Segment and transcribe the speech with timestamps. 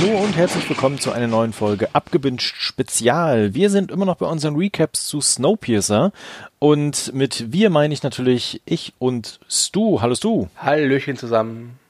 [0.00, 3.54] Hallo und herzlich willkommen zu einer neuen Folge Abgebinged Spezial.
[3.54, 6.12] Wir sind immer noch bei unseren Recaps zu Snowpiercer
[6.60, 10.00] und mit wir meine ich natürlich ich und Stu.
[10.00, 10.46] Hallo Stu.
[10.56, 11.80] Hallöchen zusammen.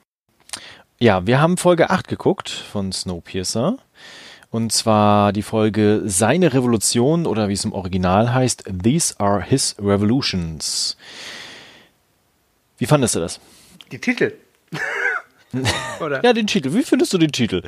[0.97, 3.77] Ja, wir haben Folge 8 geguckt von Snowpiercer.
[4.49, 9.75] Und zwar die Folge Seine Revolution oder wie es im Original heißt, These are his
[9.77, 10.97] revolutions.
[12.79, 13.39] Wie fandest du das?
[13.91, 14.33] Die Titel.
[15.99, 16.23] Oder?
[16.23, 16.73] Ja, den Titel.
[16.73, 17.63] Wie findest du den Titel?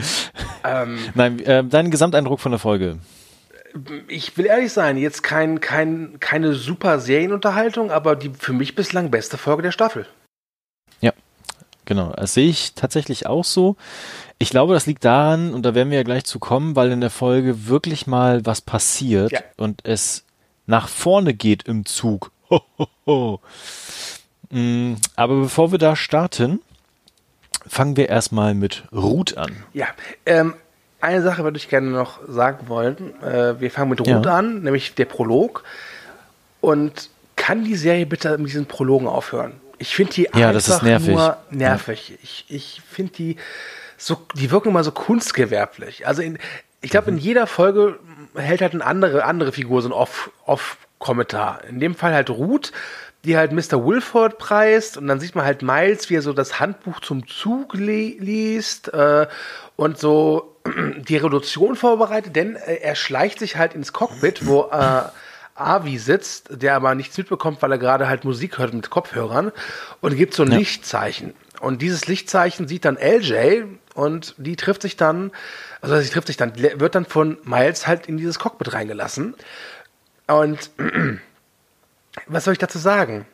[0.64, 3.00] Ähm, Nein, äh, dein Gesamteindruck von der Folge.
[4.08, 9.12] Ich will ehrlich sein, jetzt kein, kein, keine super Serienunterhaltung, aber die für mich bislang
[9.12, 10.06] beste Folge der Staffel.
[11.00, 11.14] Ja,
[11.86, 12.12] genau.
[12.12, 13.78] Das sehe ich tatsächlich auch so.
[14.40, 17.00] Ich glaube, das liegt daran, und da werden wir ja gleich zu kommen, weil in
[17.00, 19.40] der Folge wirklich mal was passiert ja.
[19.56, 20.26] und es
[20.66, 22.32] nach vorne geht im Zug.
[22.50, 23.40] Ho, ho, ho.
[25.16, 26.60] Aber bevor wir da starten,
[27.68, 29.52] fangen wir erstmal mit Ruth an.
[29.74, 29.88] Ja,
[30.26, 30.56] ähm,
[31.00, 33.22] eine Sache würde ich gerne noch sagen wollen.
[33.22, 34.38] Äh, wir fangen mit Ruth ja.
[34.38, 35.64] an, nämlich der Prolog.
[36.62, 39.54] Und kann die Serie bitte mit diesen Prologen aufhören?
[39.80, 42.10] Ich finde die ja, einfach nur nervig.
[42.10, 42.16] Ja.
[42.22, 43.38] Ich, ich finde die
[43.98, 46.06] so, die wirken immer so kunstgewerblich.
[46.08, 46.38] Also in,
[46.82, 47.18] ich glaube, mhm.
[47.18, 47.98] in jeder Folge
[48.36, 51.60] hält halt eine andere, andere Figur so ein Off-Kommentar.
[51.62, 52.72] Off in dem Fall halt Ruth
[53.24, 53.86] die halt Mr.
[53.86, 57.76] Wilford preist und dann sieht man halt Miles, wie er so das Handbuch zum Zug
[57.76, 59.28] li liest äh,
[59.76, 60.56] und so
[61.08, 65.04] die Revolution vorbereitet, denn äh, er schleicht sich halt ins Cockpit, wo äh,
[65.56, 69.52] Avi sitzt, der aber nichts mitbekommt, weil er gerade halt Musik hört mit Kopfhörern
[70.00, 70.58] und gibt so ein ja.
[70.58, 71.34] Lichtzeichen.
[71.60, 75.32] Und dieses Lichtzeichen sieht dann LJ und die trifft sich dann,
[75.82, 79.36] also sie trifft sich dann, wird dann von Miles halt in dieses Cockpit reingelassen.
[80.26, 80.72] Und
[82.28, 83.26] was soll ich dazu sagen?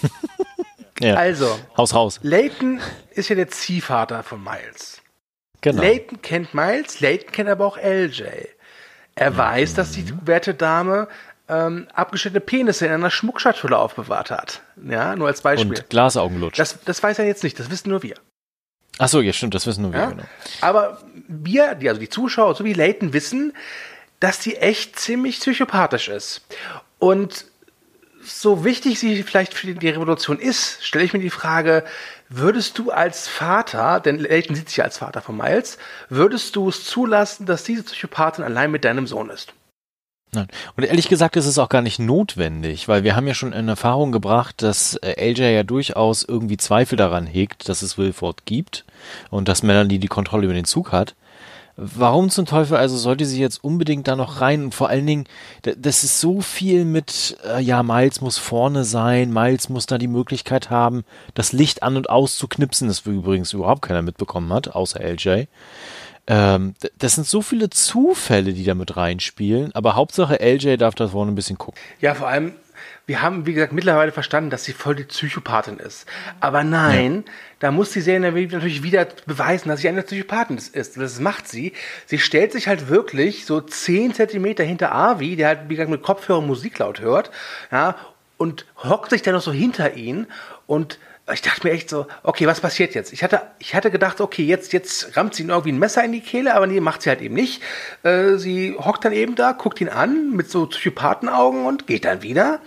[1.00, 1.14] ja.
[1.14, 2.20] Also, Haus raus.
[2.22, 5.02] Layton ist ja der Ziehvater von Miles.
[5.60, 5.82] Genau.
[5.82, 8.24] Layton kennt Miles, Layton kennt aber auch LJ.
[9.14, 9.36] Er mhm.
[9.36, 11.08] weiß, dass die werte Dame
[11.48, 14.62] ähm, abgeschnittene Penisse in einer Schmuckschatulle aufbewahrt hat.
[14.88, 15.78] Ja, nur als Beispiel.
[15.78, 16.58] Und Glasaugen lutscht.
[16.58, 18.14] Das, das weiß er jetzt nicht, das wissen nur wir.
[18.98, 20.10] Ach so, ja, stimmt, das wissen nur wir, ja?
[20.10, 20.24] genau.
[20.60, 23.54] Aber wir, die, also die Zuschauer sowie Layton wissen,
[24.20, 26.42] dass die echt ziemlich psychopathisch ist.
[26.98, 27.46] Und
[28.24, 31.84] so wichtig sie vielleicht für die Revolution ist, stelle ich mir die Frage,
[32.28, 35.78] würdest du als Vater, denn Leighton sieht sich ja als Vater von Miles,
[36.08, 39.52] würdest du es zulassen, dass diese Psychopathin allein mit deinem Sohn ist?
[40.34, 40.46] Nein.
[40.76, 43.68] Und ehrlich gesagt ist es auch gar nicht notwendig, weil wir haben ja schon in
[43.68, 48.86] Erfahrung gebracht, dass äh, LJ ja durchaus irgendwie Zweifel daran hegt, dass es Wilford gibt
[49.28, 51.14] und dass Melanie die Kontrolle über den Zug hat.
[51.76, 54.64] Warum zum Teufel also sollte sie jetzt unbedingt da noch rein?
[54.64, 55.24] Und vor allen Dingen,
[55.62, 60.08] das ist so viel mit, äh, ja, Miles muss vorne sein, Miles muss da die
[60.08, 64.74] Möglichkeit haben, das Licht an und aus zu knipsen, das übrigens überhaupt keiner mitbekommen hat,
[64.74, 65.44] außer LJ.
[66.26, 71.08] Ähm, das sind so viele Zufälle, die da mit reinspielen, aber Hauptsache LJ darf da
[71.08, 71.80] vorne ein bisschen gucken.
[72.00, 72.52] Ja, vor allem,
[73.06, 76.06] wir haben, wie gesagt, mittlerweile verstanden, dass sie voll die Psychopathin ist.
[76.40, 77.32] Aber nein, ja.
[77.60, 80.96] da muss die Serie natürlich wieder beweisen, dass sie eine Psychopathin ist.
[80.96, 81.72] Das macht sie.
[82.06, 86.02] Sie stellt sich halt wirklich so zehn Zentimeter hinter Avi, der halt, wie gesagt, mit
[86.02, 87.30] Kopfhörer Musik laut hört,
[87.70, 87.96] ja,
[88.36, 90.26] und hockt sich dann noch so hinter ihn
[90.66, 90.98] und
[91.32, 93.12] ich dachte mir echt so, okay, was passiert jetzt?
[93.12, 96.12] Ich hatte, ich hatte gedacht, okay, jetzt, jetzt rammt sie ihm irgendwie ein Messer in
[96.12, 97.62] die Kehle, aber nee, macht sie halt eben nicht.
[98.02, 102.22] Äh, sie hockt dann eben da, guckt ihn an mit so Psychopathenaugen und geht dann
[102.22, 102.60] wieder.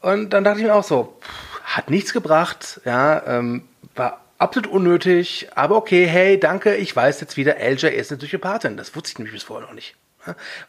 [0.00, 4.70] Und dann dachte ich mir auch so, pff, hat nichts gebracht, ja, ähm, war absolut
[4.70, 8.76] unnötig, aber okay, hey, danke, ich weiß jetzt wieder, LJ ist eine Psychopathin.
[8.76, 9.96] Das wusste ich nämlich bis vorher noch nicht.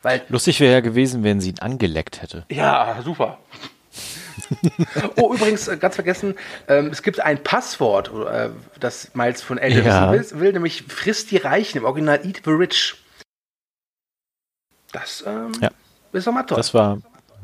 [0.02, 2.46] Weil, Lustig wäre ja gewesen, wenn sie ihn angeleckt hätte.
[2.50, 3.40] Ja, super
[5.18, 6.36] oh, übrigens, äh, ganz vergessen,
[6.68, 8.50] ähm, es gibt ein Passwort, äh,
[8.80, 10.12] das Miles von Elder ja.
[10.12, 12.96] will, will, nämlich frisst die Reichen, im Original Eat the Rich.
[14.92, 15.70] Das ähm, ja.
[16.14, 16.58] ist doch mal toll.
[16.58, 17.00] Das war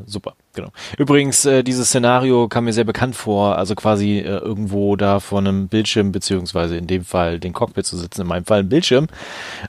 [0.05, 0.69] super, genau.
[0.97, 5.39] Übrigens, äh, dieses Szenario kam mir sehr bekannt vor, also quasi äh, irgendwo da vor
[5.39, 9.07] einem Bildschirm, beziehungsweise in dem Fall den Cockpit zu sitzen, in meinem Fall ein Bildschirm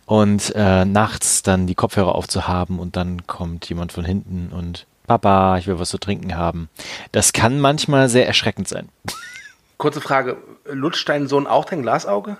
[0.06, 5.58] und äh, nachts dann die Kopfhörer aufzuhaben und dann kommt jemand von hinten und Papa,
[5.58, 6.68] ich will was zu trinken haben.
[7.12, 8.88] Das kann manchmal sehr erschreckend sein.
[9.76, 12.38] Kurze Frage, lutscht dein Sohn auch dein Glasauge?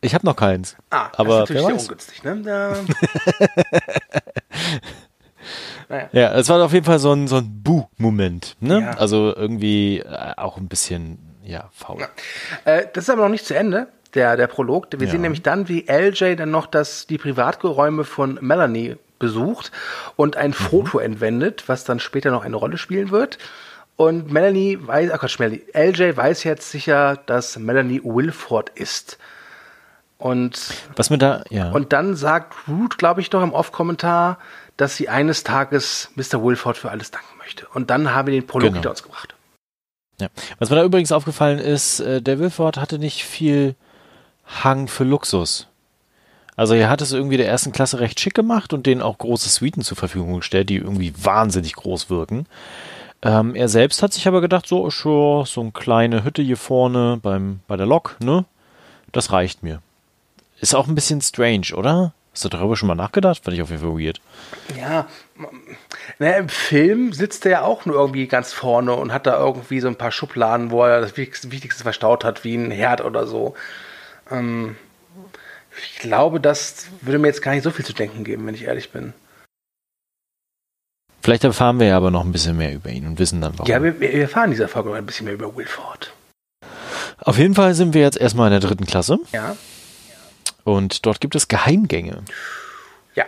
[0.00, 0.76] Ich habe noch keins.
[0.90, 2.42] Ah, aber das ist natürlich sehr ungünstig, ne?
[2.46, 2.76] Ja.
[5.88, 6.08] naja.
[6.12, 8.56] ja, es war auf jeden Fall so ein, so ein Buh-Moment.
[8.60, 8.80] Ne?
[8.80, 8.90] Ja.
[8.92, 12.00] Also irgendwie äh, auch ein bisschen, ja, faul.
[12.00, 12.08] Ja.
[12.64, 14.86] Äh, das ist aber noch nicht zu Ende, der, der Prolog.
[14.92, 15.10] Wir ja.
[15.10, 19.72] sehen nämlich dann, wie LJ dann noch das, die Privatgeräume von Melanie besucht
[20.16, 20.54] und ein mhm.
[20.54, 23.38] Foto entwendet, was dann später noch eine Rolle spielen wird.
[23.96, 29.18] Und Melanie weiß, ach Quatsch, Melanie, LJ weiß jetzt sicher, dass Melanie Wilford ist.
[30.18, 31.70] Und, Was mir da, ja.
[31.70, 34.38] und dann sagt Root, glaube ich, doch im Off-Kommentar,
[34.76, 36.42] dass sie eines Tages Mr.
[36.42, 37.66] Wilford für alles danken möchte.
[37.72, 38.74] Und dann haben wir den Prolog Genau.
[38.76, 39.34] hinter uns gebracht.
[40.20, 40.28] Ja.
[40.58, 43.76] Was mir da übrigens aufgefallen ist, äh, der Wilford hatte nicht viel
[44.44, 45.68] Hang für Luxus.
[46.58, 49.48] Also er hat es irgendwie der ersten Klasse recht schick gemacht und denen auch große
[49.48, 52.46] Suiten zur Verfügung gestellt, die irgendwie wahnsinnig groß wirken.
[53.22, 57.20] Ähm, er selbst hat sich aber gedacht, so, ja so eine kleine Hütte hier vorne
[57.22, 58.44] beim, bei der Lok, ne?
[59.12, 59.80] Das reicht mir.
[60.58, 62.12] Ist auch ein bisschen strange, oder?
[62.32, 63.44] Hast du darüber schon mal nachgedacht?
[63.44, 64.20] Fand ich auf jeden Fall weird.
[64.76, 65.06] Ja,
[66.18, 69.78] naja, im Film sitzt er ja auch nur irgendwie ganz vorne und hat da irgendwie
[69.78, 73.54] so ein paar Schubladen, wo er das Wichtigste verstaut hat, wie ein Herd oder so.
[74.28, 74.74] Ähm,
[75.82, 78.62] ich glaube, das würde mir jetzt gar nicht so viel zu denken geben, wenn ich
[78.64, 79.12] ehrlich bin.
[81.22, 83.70] Vielleicht erfahren wir ja aber noch ein bisschen mehr über ihn und wissen dann warum.
[83.70, 86.12] Ja, wir, wir erfahren in dieser Folge noch ein bisschen mehr über Wilford.
[87.18, 89.18] Auf jeden Fall sind wir jetzt erstmal in der dritten Klasse.
[89.32, 89.56] Ja,
[90.64, 92.22] Und dort gibt es Geheimgänge.
[93.16, 93.24] ja,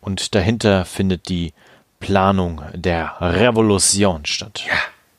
[0.00, 1.52] Und dahinter findet die
[1.98, 4.64] Planung der Revolution statt.
[4.66, 4.74] ja,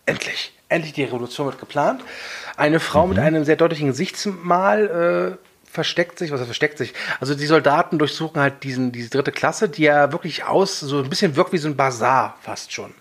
[0.06, 0.52] endlich.
[0.70, 2.02] Endlich die Revolution wird geplant.
[2.58, 5.45] Eine Frau mit einem sehr deutlichen Gesichtsmal äh,
[5.76, 6.94] versteckt sich, was versteckt sich?
[7.20, 11.10] Also die Soldaten durchsuchen halt diesen, diese dritte Klasse, die ja wirklich aus, so ein
[11.10, 12.94] bisschen wirkt wie so ein Bazar fast schon.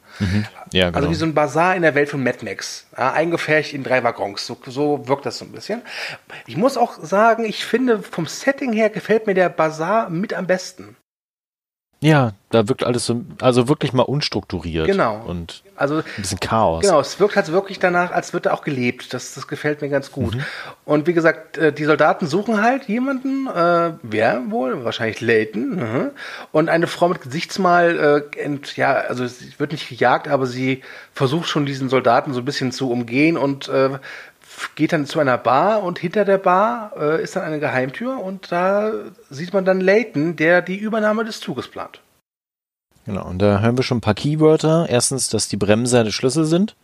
[0.73, 0.99] Ja, genau.
[0.99, 2.87] Also wie so ein Bazar in der Welt von Mad Max.
[2.97, 4.47] Ja, eingefärbt in drei Waggons.
[4.47, 5.83] So, so wirkt das so ein bisschen.
[6.47, 10.47] Ich muss auch sagen, ich finde, vom Setting her gefällt mir der Bazar mit am
[10.47, 10.97] besten.
[12.05, 14.87] Ja, da wirkt alles so, also wirklich mal unstrukturiert.
[14.87, 15.23] Genau.
[15.27, 16.83] Und Also ein bisschen Chaos.
[16.83, 19.15] Genau, es wirkt halt wirklich danach, als wird da auch gelebt.
[19.15, 20.37] Das, das gefällt mir ganz gut.
[20.85, 24.85] Und wie gesagt, äh, die Soldaten suchen halt jemanden, äh, wer wohl?
[24.85, 25.77] Wahrscheinlich Leighton.
[25.77, 26.11] mhm.
[26.53, 30.83] Und eine Frau mit Gesichtsmal, äh, ent, ja, also sie wird nicht gejagt, aber sie
[31.15, 33.99] versucht schon diesen Soldaten so ein bisschen zu umgehen und äh,
[34.75, 38.51] geht dann zu einer Bar und hinter der Bar äh, ist dann eine Geheimtür und
[38.53, 38.93] da
[39.31, 42.01] sieht man dann Leighton, der die Übernahme des Zuges plant.
[43.07, 43.27] Genau.
[43.27, 44.87] Und da hören wir schon ein paar Keywörter.
[44.89, 46.77] Erstens, dass die Bremser der Schlüssel sind.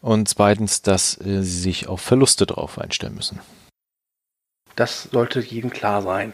[0.00, 3.40] Und zweitens, dass äh, sie sich auf Verluste drauf einstellen müssen.
[4.74, 6.32] Das sollte jedem klar sein.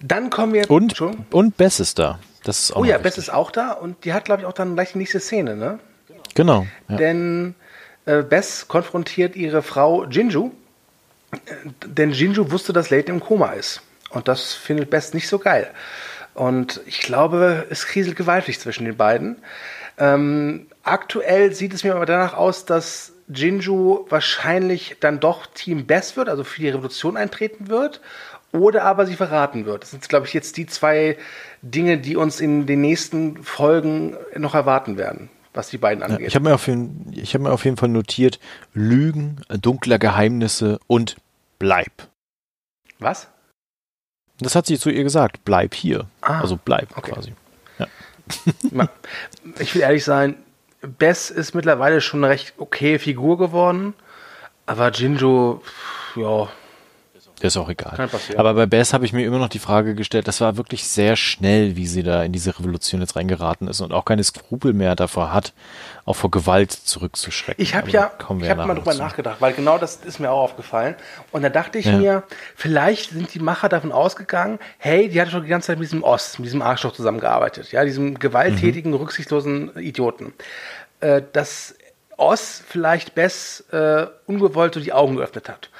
[0.00, 0.70] Dann kommen wir.
[0.70, 1.00] Und,
[1.30, 2.18] und Bess ist da.
[2.44, 3.02] Das ist auch Oh ja, wichtig.
[3.02, 5.56] Bess ist auch da und die hat, glaube ich, auch dann gleich die nächste Szene,
[5.56, 5.78] ne?
[6.34, 6.66] Genau.
[6.88, 6.96] Ja.
[6.96, 7.54] Denn
[8.06, 10.50] äh, Bess konfrontiert ihre Frau Jinju,
[11.32, 11.36] äh,
[11.86, 13.82] denn Jinju wusste, dass Leighton im Koma ist.
[14.10, 15.70] Und das findet Bess nicht so geil.
[16.34, 19.36] Und ich glaube, es kriselt gewaltig zwischen den beiden.
[19.98, 26.16] Ähm, aktuell sieht es mir aber danach aus, dass Jinju wahrscheinlich dann doch Team Bess
[26.16, 28.00] wird, also für die Revolution eintreten wird,
[28.52, 29.82] oder aber sie verraten wird.
[29.82, 31.16] Das sind, glaube ich, jetzt die zwei
[31.62, 36.28] Dinge, die uns in den nächsten Folgen noch erwarten werden, was die beiden Ja, angeht.
[36.28, 38.38] ich habe mir, auf jeden- ich hab mir auf jeden Fall notiert,
[38.72, 41.16] Lügen, dunkler Geheimnisse und
[41.58, 42.08] bleib.
[42.98, 43.28] was?
[44.38, 46.06] Das hat sie zu ihr gesagt, bleib hier.
[46.20, 47.12] Ah, also bleib okay.
[47.12, 47.32] quasi.
[48.70, 48.88] Ma-
[49.58, 50.36] Ich will ehrlich sein,
[50.80, 53.94] Bess ist mittlerweile schon eine recht okay Figur geworden,
[54.66, 55.62] aber Jinjo,
[56.16, 56.48] ja,
[57.42, 57.96] Ist auch egal.
[57.96, 58.38] Kann passieren.
[58.38, 61.16] Aber bei Bess habe ich mir immer noch die Frage gestellt, das war wirklich sehr
[61.16, 64.94] schnell, wie sie da in diese Revolution jetzt reingeraten ist und auch keine Skrupel mehr
[64.94, 65.52] davor hat,
[66.04, 67.62] auch vor Gewalt zurückzuschrecken.
[67.62, 68.98] ich habe ja, ich habe mal drüber zu.
[68.98, 70.94] nachgedacht, weil genau das ist mir auch aufgefallen.
[71.32, 71.96] Und da dachte ich Ja.
[71.98, 72.22] mir,
[72.54, 76.02] vielleicht sind die Macher davon ausgegangen, hey, die hat schon die ganze Zeit mit diesem
[76.04, 80.32] Ost, mit diesem Arschloch zusammengearbeitet, ja, diesem gewalttätigen, rücksichtslosen Idioten.
[81.00, 81.74] Äh, dass
[82.16, 85.70] Oz vielleicht Bess äh, ungewollt so die Augen geöffnet hat.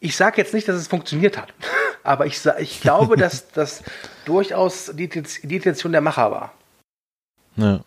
[0.00, 1.52] Ich sage jetzt nicht, dass es funktioniert hat,
[2.02, 3.82] aber ich, ich glaube, dass das
[4.24, 6.52] durchaus die, die Intention der Macher war.
[7.56, 7.80] Ja.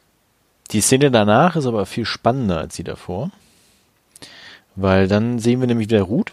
[0.71, 3.31] Die Szene danach ist aber viel spannender als die davor.
[4.75, 6.31] Weil dann sehen wir nämlich wieder Ruth,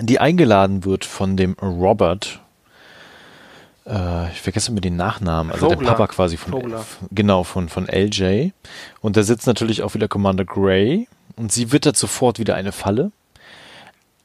[0.00, 2.40] die eingeladen wird von dem Robert.
[3.86, 5.90] Äh, ich vergesse immer den Nachnamen, also der Vogler.
[5.92, 6.84] Papa quasi von Vogler.
[7.10, 8.50] genau von von LJ.
[9.00, 13.10] Und da sitzt natürlich auch wieder Commander Gray und sie wittert sofort wieder eine Falle.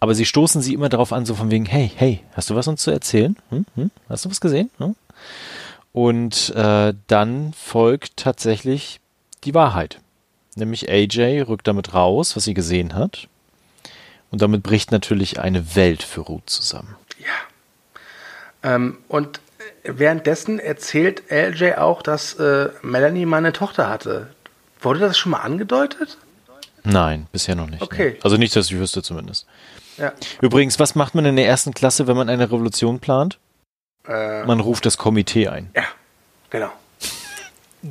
[0.05, 2.67] Aber sie stoßen sie immer darauf an, so von wegen, hey, hey, hast du was
[2.67, 3.35] uns zu erzählen?
[3.49, 3.65] Hm?
[3.73, 3.89] Hm?
[4.07, 4.69] Hast du was gesehen?
[4.77, 4.95] Hm?
[5.93, 8.99] Und äh, dann folgt tatsächlich
[9.45, 9.99] die Wahrheit.
[10.53, 13.29] Nämlich AJ rückt damit raus, was sie gesehen hat.
[14.29, 16.95] Und damit bricht natürlich eine Welt für Ruth zusammen.
[18.61, 19.39] Ähm, und
[19.81, 24.27] währenddessen erzählt LJ auch, dass äh, Melanie mal eine Tochter hatte.
[24.81, 26.19] Wurde das schon mal angedeutet?
[26.83, 27.81] Nein, bisher noch nicht.
[27.81, 28.11] Okay.
[28.11, 28.17] Ne?
[28.21, 29.47] Also nicht, dass ich wüsste zumindest.
[29.97, 30.13] Ja.
[30.41, 33.39] Übrigens, was macht man in der ersten Klasse, wenn man eine Revolution plant?
[34.07, 35.69] Äh, Man ruft das Komitee ein.
[35.75, 35.83] ja,
[36.49, 36.69] genau.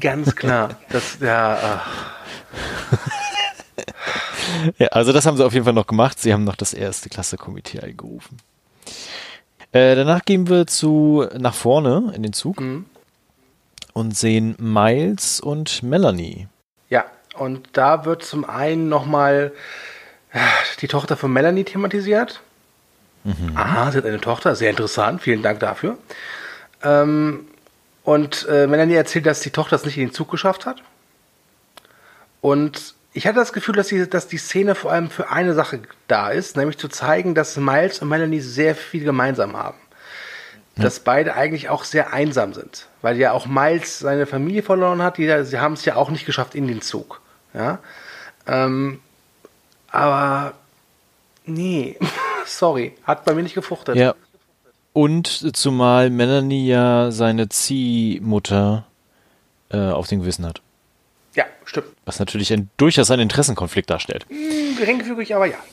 [0.01, 0.77] Ganz klar.
[0.91, 2.15] Das, ja, ach.
[4.79, 6.21] Ja, also das haben sie auf jeden Fall noch gemacht.
[6.21, 8.39] Sie haben noch das erste Klasse-Komitee eingerufen.
[9.73, 12.87] Äh, danach gehen wir zu nach vorne in den Zug Mhm.
[13.93, 16.47] und sehen Miles und Melanie.
[16.89, 17.05] Ja,
[17.37, 19.53] und da wird zum einen nochmal
[20.81, 22.41] die Tochter von Melanie thematisiert.
[23.55, 25.97] Aha, sie hat eine Tochter, sehr interessant, vielen Dank dafür.
[26.83, 27.47] Ähm,
[28.03, 30.83] und äh, Melanie erzählt, dass die Tochter es nicht in den Zug geschafft hat.
[32.43, 35.81] Und ich hatte das Gefühl, dass die, dass die Szene vor allem für eine Sache
[36.09, 39.79] da ist, nämlich zu zeigen, dass Miles und Melanie sehr viel gemeinsam haben.
[40.77, 42.89] Dass beide eigentlich auch sehr einsam sind.
[43.01, 46.27] Weil ja auch Miles seine Familie verloren hat, die, sie haben es ja auch nicht
[46.27, 47.21] geschafft in den Zug.
[47.55, 47.79] Ja.
[48.49, 49.01] Ähm,
[49.95, 50.55] aber
[51.47, 51.97] nee,
[52.47, 53.97] sorry, hat bei mir nicht gefruchtet.
[53.97, 54.15] Ja.
[54.93, 58.87] Und zumal Melanie ja seine Ziehmutter
[59.71, 60.61] äh, auf den Gewissen hat.
[61.35, 61.89] Ja, stimmt.
[62.05, 64.27] Was natürlich ein, durchaus einen Interessenkonflikt darstellt.
[64.29, 65.59] Hm, Geringfügig, aber ja.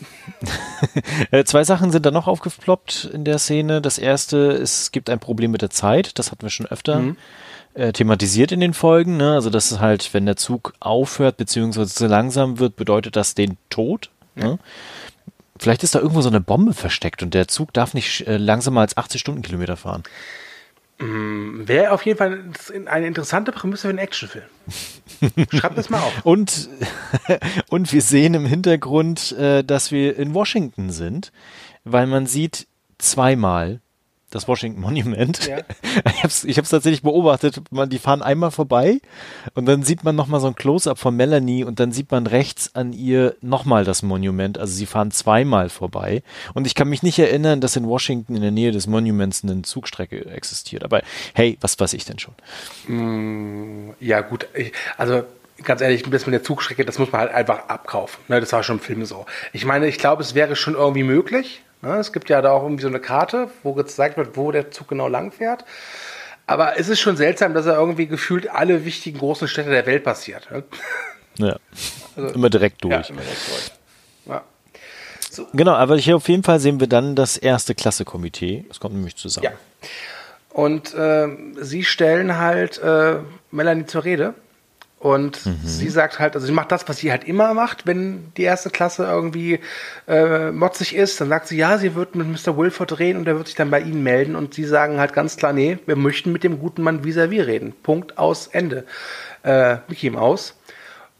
[1.29, 3.81] Äh, zwei Sachen sind da noch aufgeploppt in der Szene.
[3.81, 6.17] Das erste, es gibt ein Problem mit der Zeit.
[6.17, 6.97] Das hatten wir schon öfter
[7.73, 9.17] äh, thematisiert in den Folgen.
[9.17, 9.33] Ne?
[9.33, 13.57] Also das ist halt, wenn der Zug aufhört beziehungsweise zu langsam wird, bedeutet das den
[13.69, 14.09] Tod.
[14.35, 14.59] Ne?
[15.57, 18.81] Vielleicht ist da irgendwo so eine Bombe versteckt und der Zug darf nicht äh, langsamer
[18.81, 20.03] als 80 Stundenkilometer fahren.
[21.03, 22.43] Wäre auf jeden Fall
[22.85, 24.45] eine interessante Prämisse für einen Actionfilm.
[25.51, 26.13] Schreibt das mal auf.
[26.23, 26.69] Und,
[27.69, 31.31] und wir sehen im Hintergrund, äh, dass wir in Washington sind,
[31.83, 32.67] weil man sieht
[32.99, 33.79] zweimal
[34.31, 35.47] das Washington Monument.
[35.47, 35.59] Ja.
[36.05, 37.61] Ich habe es ich hab's tatsächlich beobachtet.
[37.71, 39.01] Man, die fahren einmal vorbei
[39.55, 42.75] und dann sieht man nochmal so ein Close-up von Melanie und dann sieht man rechts
[42.75, 44.57] an ihr nochmal das Monument.
[44.57, 46.23] Also sie fahren zweimal vorbei.
[46.53, 49.61] Und ich kann mich nicht erinnern, dass in Washington in der Nähe des Monuments eine
[49.63, 50.83] Zugstrecke existiert.
[50.83, 51.01] Aber
[51.33, 53.95] hey, was weiß ich denn schon?
[53.99, 54.47] Ja, gut.
[54.97, 55.23] Also,
[55.63, 58.23] ganz ehrlich, das mit der Zugstrecke, das muss man halt einfach abkaufen.
[58.27, 59.25] Ne, das war schon im Film so.
[59.53, 61.61] Ich meine, ich glaube, es wäre schon irgendwie möglich.
[61.81, 61.97] Ne?
[61.97, 64.87] Es gibt ja da auch irgendwie so eine Karte, wo gezeigt wird, wo der Zug
[64.89, 65.65] genau lang fährt.
[66.47, 70.03] Aber es ist schon seltsam, dass er irgendwie gefühlt alle wichtigen großen Städte der Welt
[70.03, 70.49] passiert.
[70.51, 70.63] Ne?
[71.37, 71.55] Ja.
[72.33, 73.09] Immer direkt durch.
[73.09, 73.71] Ja, immer das Zeug.
[74.25, 74.43] Ja.
[75.53, 78.65] Genau, aber hier auf jeden Fall sehen wir dann das erste Klasse-Komitee.
[78.67, 79.45] Das kommt nämlich zusammen.
[79.45, 79.51] Ja.
[80.49, 81.29] Und äh,
[81.61, 83.19] sie stellen halt äh,
[83.51, 84.33] Melanie zur Rede.
[85.01, 88.43] Und sie sagt halt, also sie macht das, was sie halt immer macht, wenn die
[88.43, 89.59] erste Klasse irgendwie
[90.07, 91.19] äh, motzig ist.
[91.19, 92.55] Dann sagt sie, ja, sie wird mit Mr.
[92.55, 94.35] Wilford reden und er wird sich dann bei ihnen melden.
[94.35, 97.73] Und sie sagen halt ganz klar, nee, wir möchten mit dem guten Mann vis-à-vis reden.
[97.81, 98.85] Punkt, aus, Ende.
[99.41, 100.55] Äh, Mickey Maus.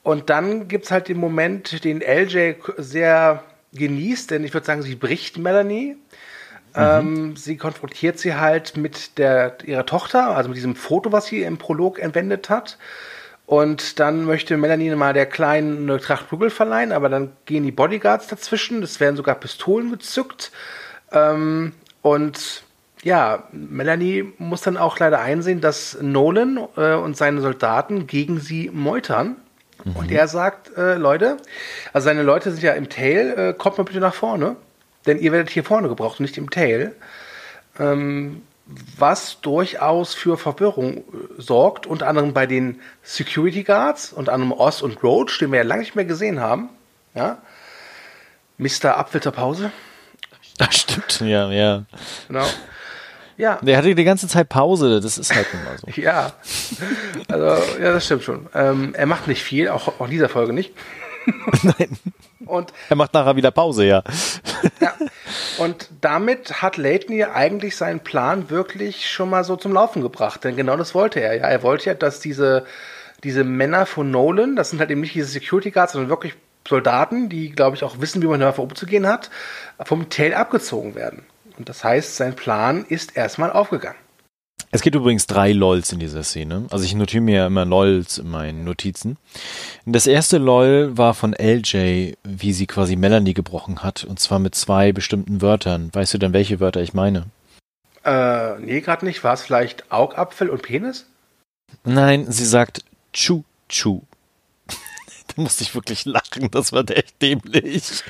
[0.03, 4.93] Und dann gibt's halt den Moment, den LJ sehr genießt, denn ich würde sagen, sie
[4.93, 5.97] bricht Melanie.
[6.75, 11.41] Ähm, sie konfrontiert sie halt mit der, ihrer Tochter, also mit diesem Foto, was sie
[11.41, 12.77] im Prolog entwendet hat.
[13.51, 17.73] Und dann möchte Melanie mal der Kleinen eine Tracht Prügel verleihen, aber dann gehen die
[17.73, 18.81] Bodyguards dazwischen.
[18.81, 20.53] Es werden sogar Pistolen gezückt.
[21.11, 22.63] Ähm, und
[23.03, 28.69] ja, Melanie muss dann auch leider einsehen, dass Nolan äh, und seine Soldaten gegen sie
[28.71, 29.35] meutern.
[29.95, 31.35] Und er sagt, äh, Leute,
[31.91, 34.55] also seine Leute sind ja im Tail, äh, kommt mal bitte nach vorne,
[35.05, 36.95] denn ihr werdet hier vorne gebraucht und nicht im Tail.
[37.77, 38.43] Ähm,
[38.97, 41.01] was durchaus für Verwirrung äh,
[41.37, 45.63] sorgt, unter anderem bei den Security Guards, unter anderem Oz und Roach, den wir ja
[45.65, 46.69] lange nicht mehr gesehen haben.
[47.13, 47.39] Ja.
[48.57, 48.97] Mr.
[48.97, 49.71] Apfelter Pause.
[50.57, 51.85] Das stimmt, ja, ja.
[52.27, 52.45] Genau.
[53.37, 55.87] Ja, Der hatte die ganze Zeit Pause, das ist halt nun mal so.
[56.01, 56.33] ja.
[57.27, 58.47] Also, ja, das stimmt schon.
[58.53, 60.73] Ähm, er macht nicht viel, auch, auch in dieser Folge nicht.
[61.63, 61.97] Nein.
[62.45, 64.03] Und Er macht nachher wieder Pause, ja.
[64.79, 64.93] Ja.
[65.57, 70.43] Und damit hat Leighton ja eigentlich seinen Plan wirklich schon mal so zum Laufen gebracht.
[70.43, 71.47] Denn genau das wollte er ja.
[71.47, 72.65] Er wollte ja, dass diese,
[73.23, 76.35] diese Männer von Nolan, das sind halt eben nicht diese Security Guards, sondern wirklich
[76.67, 79.29] Soldaten, die, glaube ich, auch wissen, wie man damit umzugehen hat,
[79.83, 81.25] vom Tail abgezogen werden.
[81.57, 83.97] Und das heißt, sein Plan ist erstmal aufgegangen.
[84.73, 86.65] Es gibt übrigens drei LOLs in dieser Szene.
[86.71, 89.17] Also ich notiere mir ja immer LOLs in meinen Notizen.
[89.85, 94.05] Das erste LOL war von LJ, wie sie quasi Melanie gebrochen hat.
[94.05, 95.89] Und zwar mit zwei bestimmten Wörtern.
[95.91, 97.25] Weißt du denn, welche Wörter ich meine?
[98.05, 99.25] Äh, nee, gerade nicht.
[99.25, 101.05] War es vielleicht Augapfel und Penis?
[101.83, 104.03] Nein, sie sagt Chu-Chu.
[105.35, 106.49] da musste ich wirklich lachen.
[106.49, 108.03] Das war echt dämlich.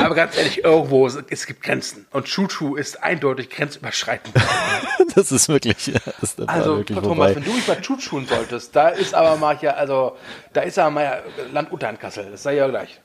[0.00, 2.06] Aber ganz ehrlich, irgendwo, es gibt Grenzen.
[2.12, 4.34] Und Chuchu ist eindeutig grenzüberschreitend.
[5.14, 8.76] Das ist wirklich, ja, das war Also, wirklich Thomas, wenn du mich mal Chuchun solltest,
[8.76, 10.16] da ist aber mal ja, also,
[10.52, 11.18] da ist aber mal ja
[11.52, 12.30] Land unter in Kassel.
[12.30, 13.00] Das sei ja gleich.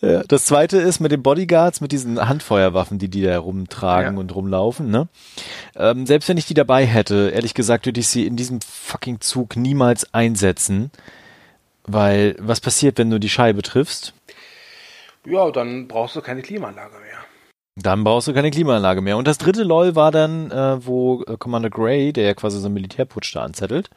[0.00, 4.20] Ja, das zweite ist mit den Bodyguards, mit diesen Handfeuerwaffen, die die da rumtragen Ja.
[4.20, 4.90] und rumlaufen.
[4.90, 5.08] Ne?
[5.76, 9.20] Ähm, selbst wenn ich die dabei hätte, ehrlich gesagt, würde ich sie in diesem fucking
[9.20, 10.90] Zug niemals einsetzen.
[11.84, 14.12] Weil, was passiert, wenn du die Scheibe triffst?
[15.24, 17.18] Ja, dann brauchst du keine Klimaanlage mehr.
[17.80, 19.16] Dann brauchst du keine Klimaanlage mehr.
[19.16, 22.66] Und das dritte LOL war dann, äh, wo äh, Commander Gray, der ja quasi so
[22.66, 23.90] einen Militärputsch da anzettelt,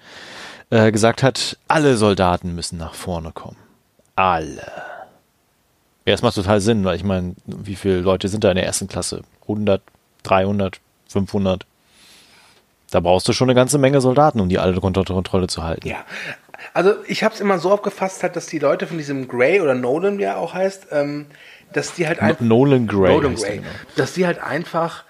[0.69, 3.57] äh, gesagt hat, alle Soldaten müssen nach vorne kommen.
[4.15, 4.61] Alle.
[6.05, 8.65] Ja, das macht total Sinn, weil ich meine, wie viele Leute sind da in der
[8.65, 9.21] ersten Klasse?
[9.43, 9.81] 100,
[10.23, 11.65] 300, 500?
[12.91, 15.87] Da brauchst du schon eine ganze Menge Soldaten, um die alle unter Kontrolle zu halten.
[15.87, 16.03] Ja,
[16.73, 19.75] also ich habe es immer so aufgefasst, halt, dass die Leute von diesem Gray oder
[19.75, 21.27] Nolan, wie er auch heißt, ähm,
[21.73, 22.41] dass die halt einfach.
[22.41, 23.13] Nolan Gray.
[23.13, 23.57] Nolan Gray.
[23.57, 23.69] Genau.
[23.95, 25.03] Dass die halt einfach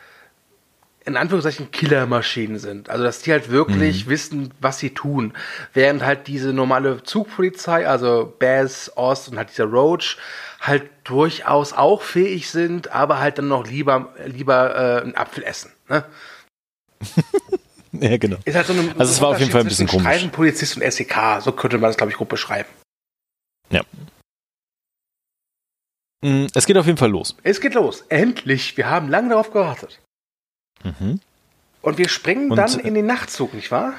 [1.03, 2.89] in Anführungszeichen Killermaschinen sind.
[2.89, 4.09] Also dass die halt wirklich mhm.
[4.09, 5.33] wissen, was sie tun.
[5.73, 10.17] Während halt diese normale Zugpolizei, also Baz, Ost und halt dieser Roach,
[10.59, 15.71] halt durchaus auch fähig sind, aber halt dann noch lieber, lieber äh, einen Apfel essen.
[15.89, 16.05] Ne?
[17.93, 18.37] ja, genau.
[18.47, 20.27] Halt so eine, also es war auf jeden Fall ein bisschen komisch.
[20.31, 22.69] Polizist und SEK, so könnte man das, glaube ich, grob beschreiben.
[23.71, 23.81] Ja.
[26.21, 27.35] Mm, es geht auf jeden Fall los.
[27.43, 28.03] Es geht los.
[28.09, 28.77] Endlich.
[28.77, 29.99] Wir haben lange darauf gewartet.
[30.83, 31.19] Mhm.
[31.81, 33.93] Und wir springen Und, dann in den Nachtzug, nicht wahr?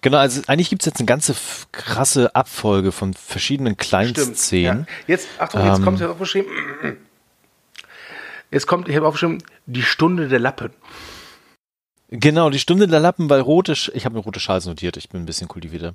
[0.00, 1.34] Genau, also eigentlich gibt es jetzt eine ganze
[1.72, 4.86] krasse Abfolge von verschiedenen Kleinstszenen.
[4.88, 4.94] Ja.
[5.06, 6.50] Jetzt, Achtung, jetzt ähm, kommt hier aufgeschrieben.
[8.50, 10.70] Jetzt kommt, ich habe aufgeschrieben, die Stunde der Lappen.
[12.10, 15.10] Genau, die Stunde der Lappen, weil rote, Sch ich habe mir rote Schals notiert, ich
[15.10, 15.92] bin ein bisschen kultivierter.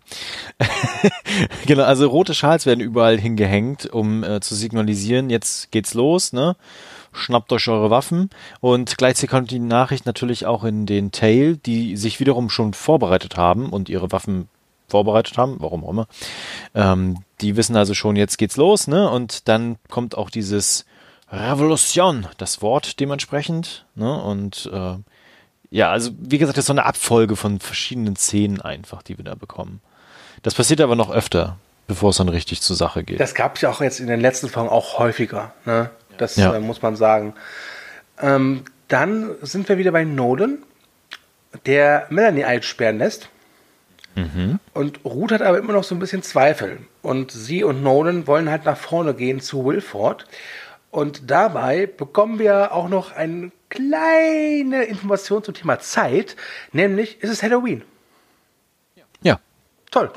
[1.65, 6.55] genau, also rote Schals werden überall hingehängt, um äh, zu signalisieren, jetzt geht's los, ne?
[7.13, 8.29] Schnappt euch eure Waffen
[8.59, 13.35] und gleichzeitig kommt die Nachricht natürlich auch in den Tail, die sich wiederum schon vorbereitet
[13.35, 14.49] haben und ihre Waffen
[14.87, 16.07] vorbereitet haben, warum auch immer.
[16.75, 19.09] Ähm, die wissen also schon, jetzt geht's los, ne?
[19.09, 20.85] Und dann kommt auch dieses
[21.31, 24.21] Revolution, das Wort dementsprechend, ne?
[24.21, 24.97] Und äh,
[25.73, 29.25] ja, also wie gesagt, das ist so eine Abfolge von verschiedenen Szenen einfach, die wir
[29.25, 29.81] da bekommen.
[30.43, 33.19] Das passiert aber noch öfter, bevor es dann richtig zur Sache geht.
[33.19, 35.89] Das gab es ja auch jetzt in den letzten Folgen auch häufiger, ne?
[36.19, 36.53] Das ja.
[36.53, 37.33] äh, muss man sagen.
[38.21, 40.59] Ähm, dann sind wir wieder bei Nolan,
[41.65, 43.29] der Melanie einsperren lässt.
[44.13, 44.59] Mhm.
[44.75, 46.77] Und Ruth hat aber immer noch so ein bisschen Zweifel.
[47.01, 50.27] Und sie und Nolan wollen halt nach vorne gehen zu Wilford.
[50.93, 56.35] Und dabei bekommen wir auch noch eine kleine Information zum Thema Zeit,
[56.71, 57.81] nämlich ist es Halloween.
[59.23, 59.39] Ja.
[59.89, 60.11] Toll.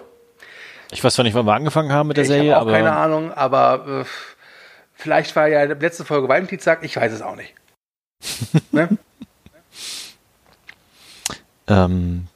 [0.91, 2.73] Ich weiß zwar nicht, wann wir angefangen haben mit der ich Serie, auch aber.
[2.73, 4.05] keine Ahnung, aber äh,
[4.93, 7.55] vielleicht war ja letzte Folge Valentinstag, ich weiß es auch nicht.
[8.71, 8.99] ne?
[11.69, 12.27] ähm,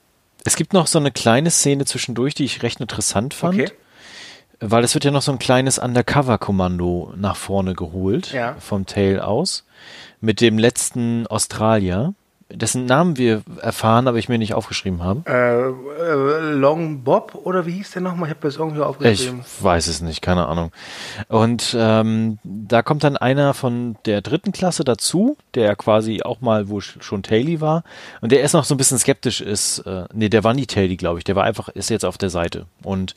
[0.46, 3.60] es gibt noch so eine kleine Szene zwischendurch, die ich recht interessant fand.
[3.60, 3.70] Okay.
[4.60, 8.56] Weil es wird ja noch so ein kleines Undercover-Kommando nach vorne geholt, ja.
[8.58, 9.64] vom Tail aus,
[10.20, 12.14] mit dem letzten Australier,
[12.52, 15.22] dessen Namen wir erfahren, aber ich mir nicht aufgeschrieben habe.
[15.26, 18.28] Äh, äh, Long Bob oder wie hieß der nochmal?
[18.28, 19.40] Ich habe das irgendwie aufgeschrieben.
[19.40, 20.72] Ich weiß es nicht, keine Ahnung.
[21.28, 26.68] Und ähm, da kommt dann einer von der dritten Klasse dazu, der quasi auch mal
[26.68, 27.84] wo schon Taily war
[28.20, 29.80] und der erst noch so ein bisschen skeptisch ist.
[29.80, 31.24] Äh, nee, der war nie Taily, glaube ich.
[31.24, 32.66] Der war einfach, ist jetzt auf der Seite.
[32.82, 33.14] Und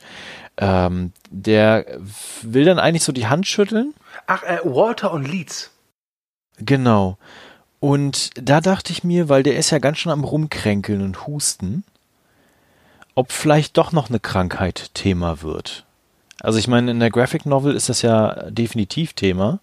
[0.56, 1.86] ähm, der
[2.42, 3.94] will dann eigentlich so die Hand schütteln.
[4.26, 5.70] Ach, äh, Walter und Leeds.
[6.58, 7.18] Genau.
[7.84, 11.84] Und da dachte ich mir, weil der ist ja ganz schön am Rumkränkeln und Husten,
[13.14, 15.84] ob vielleicht doch noch eine Krankheit Thema wird.
[16.40, 19.60] Also ich meine, in der Graphic Novel ist das ja definitiv Thema.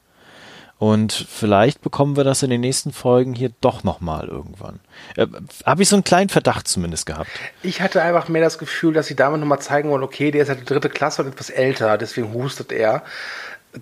[0.77, 4.79] Und vielleicht bekommen wir das in den nächsten Folgen hier doch nochmal irgendwann.
[5.15, 5.25] Äh,
[5.65, 7.29] Habe ich so einen kleinen Verdacht zumindest gehabt.
[7.63, 10.49] Ich hatte einfach mehr das Gefühl, dass sie damit nochmal zeigen wollen, okay, der ist
[10.49, 13.03] halt die dritte Klasse und etwas älter, deswegen hustet er.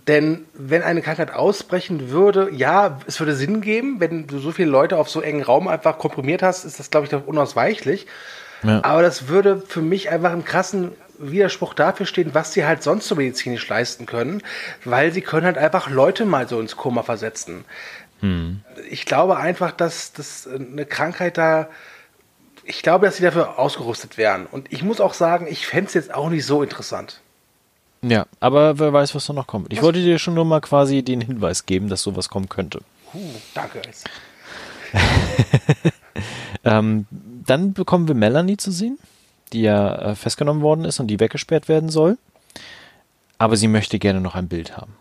[0.08, 4.70] Denn wenn eine Krankheit ausbrechen würde, ja, es würde Sinn geben, wenn du so viele
[4.70, 8.06] Leute auf so engen Raum einfach komprimiert hast, ist das, glaube ich, doch unausweichlich.
[8.62, 8.84] Ja.
[8.84, 13.08] Aber das würde für mich einfach einen krassen Widerspruch dafür stehen, was sie halt sonst
[13.08, 14.44] so medizinisch leisten können,
[14.86, 17.66] weil sie können halt einfach Leute mal so ins Koma versetzen.
[18.22, 18.62] Hm.
[18.90, 21.68] Ich glaube einfach, dass, dass eine Krankheit da,
[22.64, 24.46] ich glaube, dass sie dafür ausgerüstet wären.
[24.46, 27.22] Und ich muss auch sagen, ich fände es jetzt auch nicht so interessant.
[28.02, 29.74] Ja, aber wer weiß, was da noch kommt.
[29.74, 29.86] Ich was?
[29.86, 32.82] wollte dir schon nur mal quasi den Hinweis geben, dass sowas kommen könnte.
[33.14, 33.20] Uh,
[33.54, 33.82] danke.
[36.64, 38.98] ähm, dann bekommen wir Melanie zu sehen
[39.54, 42.18] die ja äh, festgenommen worden ist und die weggesperrt werden soll.
[43.38, 44.96] Aber sie möchte gerne noch ein Bild haben.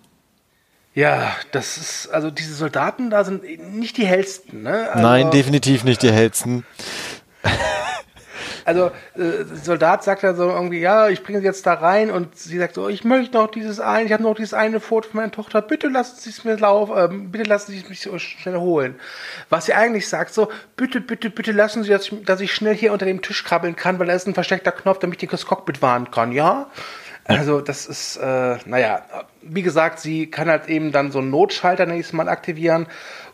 [0.94, 4.88] Ja, das ist, also diese Soldaten da sind nicht die hellsten, ne?
[4.90, 6.64] Also, Nein, definitiv nicht die hellsten.
[8.68, 12.36] Also, äh, Soldat sagt dann so irgendwie, ja, ich bringe sie jetzt da rein und
[12.36, 15.20] sie sagt so, ich möchte noch dieses eine, ich habe noch dieses eine Foto von
[15.20, 18.18] meiner Tochter, bitte lassen Sie es mir laufen, äh, bitte lassen Sie es mich so
[18.18, 18.96] schnell holen.
[19.48, 22.74] Was sie eigentlich sagt, so, bitte, bitte, bitte lassen Sie, dass ich, dass ich schnell
[22.74, 25.46] hier unter dem Tisch krabbeln kann, weil da ist ein versteckter Knopf, damit ich das
[25.46, 26.66] Cockpit warnen kann, ja?
[27.24, 29.02] Also das ist, äh, naja,
[29.40, 32.86] wie gesagt, sie kann halt eben dann so einen Notschalter nächstes Mal aktivieren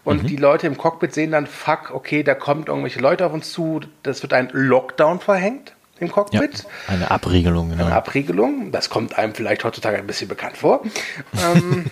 [0.05, 0.27] und mhm.
[0.27, 3.81] die Leute im Cockpit sehen dann, fuck, okay, da kommt irgendwelche Leute auf uns zu,
[4.03, 6.59] das wird ein Lockdown verhängt im Cockpit.
[6.59, 7.87] Ja, eine Abriegelung, genau.
[7.87, 10.83] Eine Abriegelung, das kommt einem vielleicht heutzutage ein bisschen bekannt vor.
[11.43, 11.87] ähm,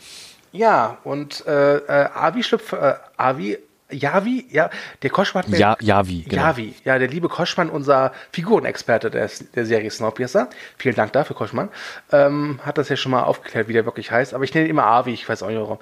[0.52, 3.58] ja, und äh, äh, Avi schlüpft, äh, Avi
[3.92, 4.70] Javi, ja,
[5.02, 5.44] der Koschmann.
[5.48, 6.42] Ja, Javi, genau.
[6.42, 10.48] Javi, ja, der liebe Koschmann, unser Figurenexperte der, der Serie Snowpiercer.
[10.76, 11.68] Vielen Dank dafür, Koschmann.
[12.10, 14.70] Ähm, hat das ja schon mal aufgeklärt, wie der wirklich heißt, aber ich nenne ihn
[14.70, 15.78] immer Avi, ich weiß auch nicht warum.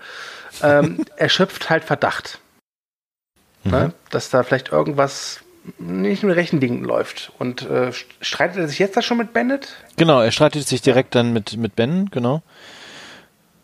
[0.63, 2.39] Ähm, er schöpft halt Verdacht.
[3.65, 3.83] Ne, mhm.
[3.85, 5.41] Ne, dass da vielleicht irgendwas
[5.79, 7.33] nicht mit rechten Dingen läuft.
[7.39, 9.77] Und äh, streitet er sich jetzt da schon mit Bennett?
[9.97, 12.43] Genau, er streitet sich direkt dann mit, mit Ben, genau.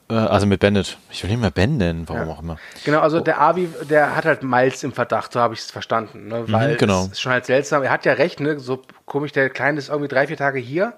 [0.08, 0.98] Äh, also mit Bennett.
[1.10, 2.34] Ich will nicht mehr Ben nennen, warum ja.
[2.34, 2.58] auch immer.
[2.84, 6.28] Genau, also der Avi, der hat halt Miles im Verdacht, so habe ich es verstanden.
[6.28, 6.44] Ne?
[6.46, 7.04] Mhm, Weil mhm, genau.
[7.04, 7.82] es ist schon halt seltsam.
[7.82, 8.58] Er hat ja recht, ne?
[8.58, 10.94] so komisch, der Kleine ist irgendwie drei, vier Tage hier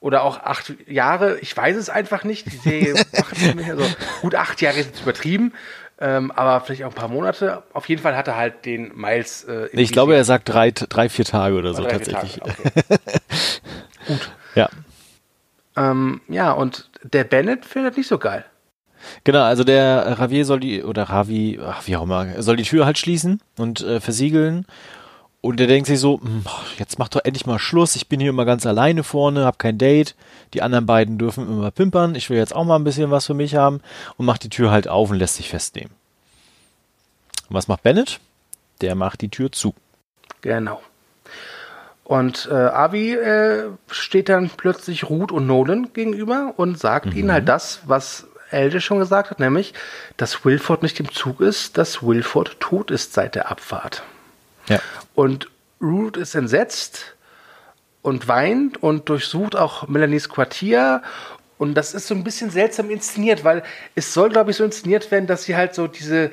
[0.00, 1.38] oder auch acht Jahre.
[1.40, 2.52] Ich weiß es einfach nicht.
[2.52, 3.84] Die Serie macht mir so
[4.20, 5.52] gut acht Jahre ist jetzt übertrieben.
[5.98, 7.62] Ähm, aber vielleicht auch ein paar Monate.
[7.72, 9.44] Auf jeden Fall hat er halt den Miles.
[9.44, 12.42] Äh, ich glaube, er sagt drei, drei, vier Tage oder so drei, tatsächlich.
[12.42, 12.98] Okay.
[14.08, 14.30] gut.
[14.54, 14.68] Ja.
[15.76, 18.44] Ähm, ja, und der Bennett findet nicht so geil.
[19.24, 22.86] Genau, also der Ravier soll die, oder Ravi, ach, wie auch immer, soll die Tür
[22.86, 24.66] halt schließen und äh, versiegeln.
[25.40, 26.44] Und der denkt sich so, hm,
[26.78, 29.76] jetzt mach doch endlich mal Schluss, ich bin hier immer ganz alleine vorne, hab kein
[29.76, 30.14] Date,
[30.54, 33.34] die anderen beiden dürfen immer pimpern, ich will jetzt auch mal ein bisschen was für
[33.34, 33.82] mich haben
[34.16, 35.90] und macht die Tür halt auf und lässt sich festnehmen.
[37.50, 38.20] Und was macht Bennett?
[38.80, 39.74] Der macht die Tür zu.
[40.40, 40.80] Genau.
[42.04, 47.16] Und äh, Avi äh, steht dann plötzlich Ruth und Nolan gegenüber und sagt mhm.
[47.16, 49.74] ihnen halt das, was Elde schon gesagt hat, nämlich,
[50.16, 54.02] dass Wilford nicht im Zug ist, dass Wilford tot ist seit der Abfahrt.
[54.68, 54.78] Ja.
[55.14, 57.14] Und Ruth ist entsetzt
[58.02, 61.02] und weint und durchsucht auch Melanies Quartier.
[61.56, 63.62] Und das ist so ein bisschen seltsam inszeniert, weil
[63.94, 66.30] es soll, glaube ich, so inszeniert werden, dass sie halt so diese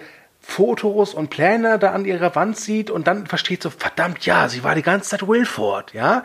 [0.52, 4.64] Fotos und Pläne da an ihrer Wand sieht und dann versteht so, verdammt, ja, sie
[4.64, 6.24] war die ganze Zeit Wilford, ja.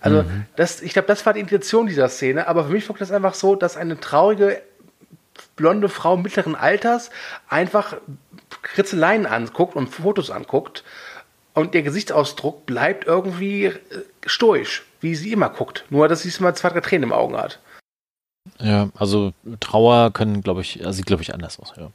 [0.00, 0.44] Also, mhm.
[0.56, 3.34] das, ich glaube, das war die Intention dieser Szene, aber für mich wirkt das einfach
[3.34, 4.60] so, dass eine traurige,
[5.56, 7.10] blonde Frau mittleren Alters
[7.48, 7.96] einfach
[8.62, 10.84] Kritzeleien anguckt und Fotos anguckt
[11.54, 13.78] und der Gesichtsausdruck bleibt irgendwie äh,
[14.26, 15.84] stoisch, wie sie immer guckt.
[15.88, 17.60] Nur, dass sie mal zwei, drei Tränen im Augen hat.
[18.58, 21.90] Ja, also Trauer können, glaube ich, also sieht, glaube ich, anders aus, ja.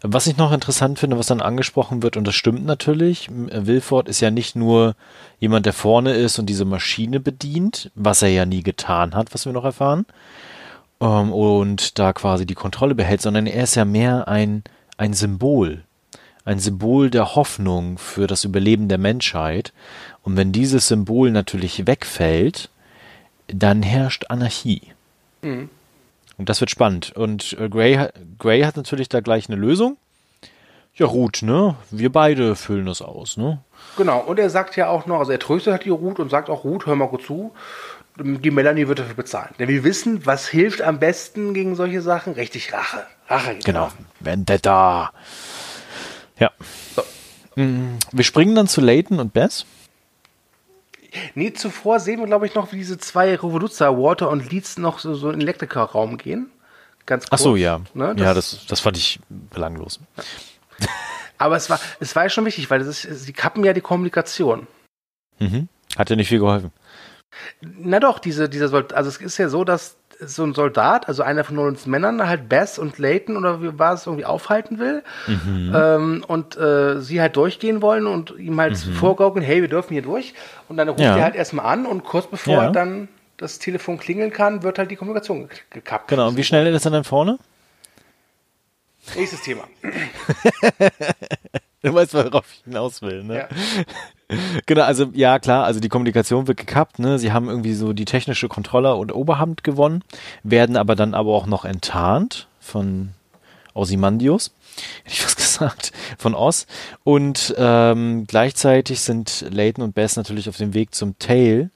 [0.00, 4.20] Was ich noch interessant finde, was dann angesprochen wird, und das stimmt natürlich, Wilford ist
[4.20, 4.94] ja nicht nur
[5.40, 9.44] jemand, der vorne ist und diese Maschine bedient, was er ja nie getan hat, was
[9.44, 10.06] wir noch erfahren,
[11.00, 14.62] ähm, und da quasi die Kontrolle behält, sondern er ist ja mehr ein,
[14.96, 15.82] ein Symbol,
[16.44, 19.72] ein Symbol der Hoffnung für das Überleben der Menschheit.
[20.22, 22.70] Und wenn dieses Symbol natürlich wegfällt,
[23.48, 24.92] dann herrscht Anarchie.
[25.42, 25.70] Mhm.
[26.38, 27.12] Und das wird spannend.
[27.14, 29.98] Und äh, Gray, Gray hat natürlich da gleich eine Lösung.
[30.94, 31.76] Ja, Ruth, ne?
[31.90, 33.60] Wir beide füllen das aus, ne?
[33.96, 36.48] Genau, und er sagt ja auch noch, also er tröstet halt die Ruth und sagt
[36.50, 37.52] auch, Ruth, hör mal gut zu,
[38.16, 39.54] die Melanie wird dafür bezahlen.
[39.58, 42.32] Denn wir wissen, was hilft am besten gegen solche Sachen?
[42.32, 43.04] Richtig Rache.
[43.28, 43.56] Rache.
[43.64, 43.90] Genau.
[44.20, 45.12] Vendetta.
[46.38, 46.50] Ja.
[46.96, 47.02] So.
[47.54, 49.66] Mm, wir springen dann zu Leighton und Bess.
[51.34, 54.98] Nee, zuvor sehen wir, glaube ich, noch, wie diese zwei Revoluzer, Water und Leeds, noch
[54.98, 56.50] so, so in den Elektrikerraum gehen.
[57.06, 57.40] Ganz kurz.
[57.40, 57.80] Ach so, ja.
[57.94, 60.00] Ne, das ja, das, das fand ich belanglos.
[60.16, 60.24] Ja.
[61.38, 64.66] Aber es war, es war ja schon wichtig, weil ist, sie kappen ja die Kommunikation.
[65.38, 65.68] Mhm.
[65.96, 66.72] Hat ja nicht viel geholfen.
[67.60, 71.22] Na doch, diese, dieser Soldat, also es ist ja so, dass so ein Soldat, also
[71.22, 75.02] einer von uns Männern, halt Bess und Layton oder wie war es irgendwie aufhalten will
[75.26, 75.72] mhm.
[75.74, 78.92] ähm, und äh, sie halt durchgehen wollen und ihm halt mhm.
[78.94, 80.34] vorgaukeln, hey, wir dürfen hier durch.
[80.68, 81.16] Und dann ruft ja.
[81.16, 82.70] er halt erstmal an und kurz bevor ja.
[82.70, 86.08] dann das Telefon klingeln kann, wird halt die Kommunikation gekappt.
[86.08, 87.38] Genau, und wie schnell ist er dann vorne?
[89.16, 89.64] Nächstes Thema.
[91.82, 93.36] du weißt, worauf ich hinaus will, ne?
[93.36, 93.48] Ja.
[94.66, 97.18] Genau, also ja klar, also die Kommunikation wird gekappt, ne?
[97.18, 100.04] Sie haben irgendwie so die technische Kontrolle und Oberhand gewonnen,
[100.42, 103.14] werden aber dann aber auch noch enttarnt von
[103.72, 104.52] Ozymandius,
[105.04, 106.66] hätte ich was gesagt, von Oz.
[107.04, 111.70] Und ähm, gleichzeitig sind Layton und Bess natürlich auf dem Weg zum Tail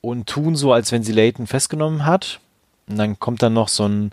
[0.00, 2.40] und tun so, als wenn sie Layton festgenommen hat.
[2.88, 4.12] Und dann kommt dann noch so ein,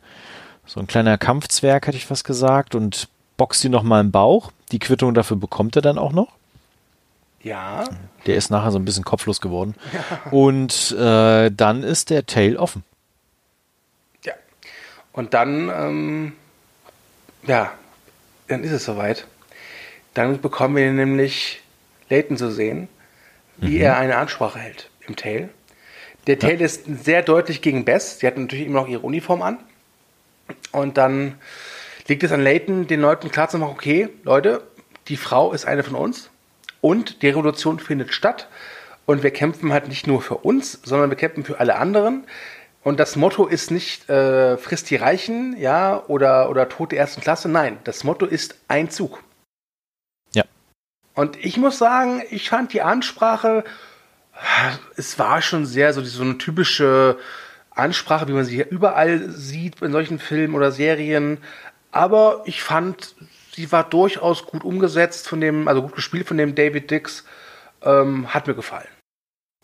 [0.65, 4.51] so ein kleiner Kampfzwerg, hätte ich was gesagt, und boxt sie nochmal im Bauch.
[4.71, 6.29] Die Quittung dafür bekommt er dann auch noch.
[7.43, 7.83] Ja.
[8.25, 9.75] Der ist nachher so ein bisschen kopflos geworden.
[9.93, 10.31] Ja.
[10.31, 12.83] Und äh, dann ist der Tail offen.
[14.23, 14.33] Ja.
[15.11, 16.33] Und dann, ähm,
[17.43, 17.71] ja,
[18.47, 19.25] dann ist es soweit.
[20.13, 21.61] Dann bekommen wir nämlich
[22.09, 22.89] Layton zu sehen,
[23.57, 23.81] wie mhm.
[23.81, 25.49] er eine Ansprache hält im Tail.
[26.27, 26.65] Der Tail ja.
[26.65, 28.19] ist sehr deutlich gegen Bess.
[28.19, 29.57] Sie hat natürlich immer noch ihre Uniform an.
[30.71, 31.35] Und dann
[32.07, 34.63] liegt es an Leighton, den Leuten klarzumachen, okay, Leute,
[35.07, 36.29] die Frau ist eine von uns
[36.81, 38.47] und die Revolution findet statt.
[39.05, 42.25] Und wir kämpfen halt nicht nur für uns, sondern wir kämpfen für alle anderen.
[42.83, 47.21] Und das Motto ist nicht äh, frisst die Reichen, ja, oder, oder Tod der ersten
[47.21, 47.49] Klasse.
[47.49, 49.23] Nein, das Motto ist ein Zug.
[50.33, 50.43] Ja.
[51.13, 53.63] Und ich muss sagen, ich fand die Ansprache,
[54.95, 57.19] es war schon sehr so, so eine typische
[57.69, 61.37] Ansprache, wie man sie überall sieht in solchen Filmen oder Serien.
[61.91, 63.15] Aber ich fand,
[63.53, 67.25] sie war durchaus gut umgesetzt von dem, also gut gespielt von dem David Dix.
[67.83, 68.87] Ähm, hat mir gefallen.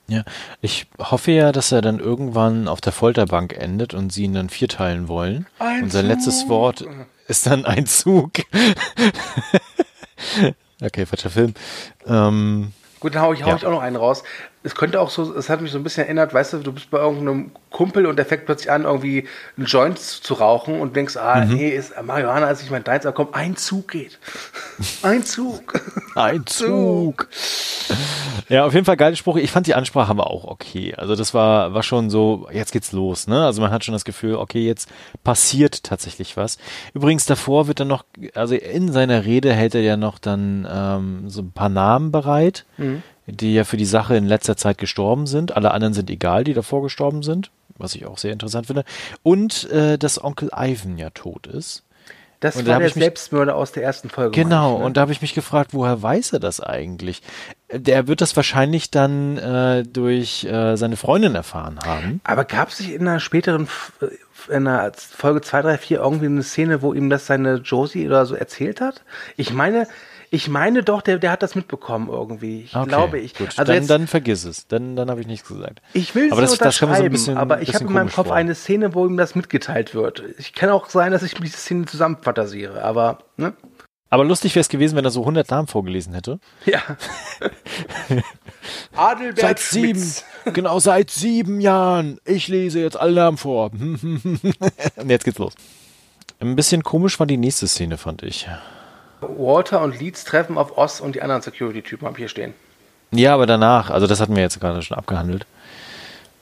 [0.09, 0.23] Ja,
[0.61, 4.49] ich hoffe ja, dass er dann irgendwann auf der Folterbank endet und sie ihn dann
[4.49, 5.47] vierteilen wollen.
[5.59, 6.11] Ein und sein Zug.
[6.11, 6.85] letztes Wort
[7.27, 8.31] ist dann ein Zug.
[10.81, 11.53] okay, falscher Film.
[12.05, 13.57] Ähm, Gut, dann hau ich, hau ja.
[13.57, 14.23] ich auch noch einen raus.
[14.67, 16.89] Es könnte auch so, es hat mich so ein bisschen erinnert, weißt du, du bist
[16.89, 19.25] bei irgendeinem Kumpel und der fängt plötzlich an, irgendwie
[19.55, 21.53] einen Joint zu rauchen und denkst, ah, mhm.
[21.53, 24.19] nee, ist Marihuana, als ich mein Deins, aber komm, ein Zug geht.
[25.03, 25.79] Ein Zug.
[26.15, 27.29] ein Zug.
[28.49, 29.37] ja, auf jeden Fall geile Spruch.
[29.37, 30.93] Ich fand die Ansprache aber auch okay.
[30.97, 33.45] Also das war, war schon so, jetzt geht's los, ne?
[33.45, 34.89] Also man hat schon das Gefühl, okay, jetzt
[35.23, 36.57] passiert tatsächlich was.
[36.93, 38.03] Übrigens, davor wird er noch,
[38.35, 42.65] also in seiner Rede hält er ja noch dann ähm, so ein paar Namen bereit.
[42.77, 45.55] Mhm die ja für die Sache in letzter Zeit gestorben sind.
[45.55, 48.85] Alle anderen sind egal, die davor gestorben sind, was ich auch sehr interessant finde.
[49.21, 51.83] Und äh, dass Onkel Ivan ja tot ist.
[52.39, 54.31] Das und war der Selbstmörder aus der ersten Folge.
[54.31, 54.85] Genau, ich, ne?
[54.85, 57.23] und da habe ich mich gefragt, woher weiß er das eigentlich?
[57.71, 62.21] Der wird das wahrscheinlich dann äh, durch äh, seine Freundin erfahren haben.
[62.23, 63.67] Aber gab es nicht in einer späteren,
[64.01, 68.05] äh, in einer Folge 2, 3, 4 irgendwie eine Szene, wo ihm das seine Josie
[68.05, 69.01] oder so erzählt hat?
[69.35, 69.87] Ich meine,
[70.29, 72.61] ich meine doch, der, der hat das mitbekommen irgendwie.
[72.61, 73.33] Ich okay, glaube ich.
[73.35, 74.67] Gut, also dann, jetzt, dann vergiss es.
[74.67, 75.81] Dann, dann habe ich nichts gesagt.
[75.93, 78.35] Ich will es das, das so ein bisschen, aber ich habe in meinem Kopf vor.
[78.35, 80.23] eine Szene, wo ihm das mitgeteilt wird.
[80.37, 83.53] Ich kann auch sein, dass ich diese Szene zusammenfantasiere, aber ne?
[84.09, 86.39] Aber lustig wäre es gewesen, wenn er so 100 Namen vorgelesen hätte.
[86.65, 86.81] Ja.
[88.95, 90.13] Adelbert Seit sieben,
[90.53, 92.19] genau, seit sieben Jahren.
[92.23, 93.71] Ich lese jetzt alle Namen vor.
[93.73, 95.55] Und jetzt geht's los.
[96.39, 98.47] Ein bisschen komisch war die nächste Szene, fand ich.
[99.21, 102.53] Walter und Leeds treffen auf Oz und die anderen Security-Typen haben hier stehen.
[103.11, 105.45] Ja, aber danach, also das hatten wir jetzt gerade schon abgehandelt.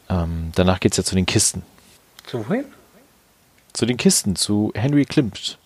[0.10, 1.64] Ähm, danach geht es ja zu den Kisten.
[2.26, 2.66] Zu wohin?
[3.74, 5.58] Zu den Kisten, zu Henry Klimt.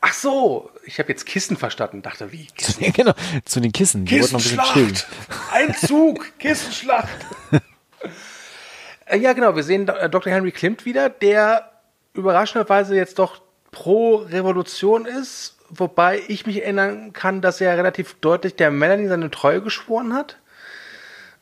[0.00, 2.46] Ach so, ich habe jetzt Kisten verstanden, dachte wie?
[2.46, 2.92] Kisten?
[2.92, 3.12] genau,
[3.44, 4.04] zu den Kissen.
[4.04, 5.06] Kissenschlacht!
[5.52, 7.08] Ein Zug, Kissenschlacht!
[9.06, 10.32] Äh, ja, genau, wir sehen Dr.
[10.32, 11.70] Henry Klimt wieder, der
[12.14, 18.56] überraschenderweise jetzt doch pro Revolution ist wobei ich mich erinnern kann, dass er relativ deutlich
[18.56, 20.38] der Melanie seine Treue geschworen hat.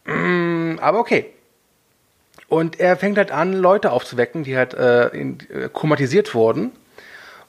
[0.04, 1.32] Mm, aber okay.
[2.48, 6.72] Und er fängt halt an, Leute aufzuwecken, die halt äh, in, äh, komatisiert wurden.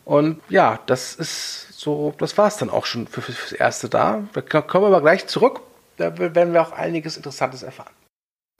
[0.05, 3.89] Und ja, das ist so, das war es dann auch schon für, für, fürs Erste
[3.89, 4.23] da.
[4.33, 5.61] Da kommen wir aber gleich zurück.
[5.97, 7.91] Da werden wir auch einiges Interessantes erfahren.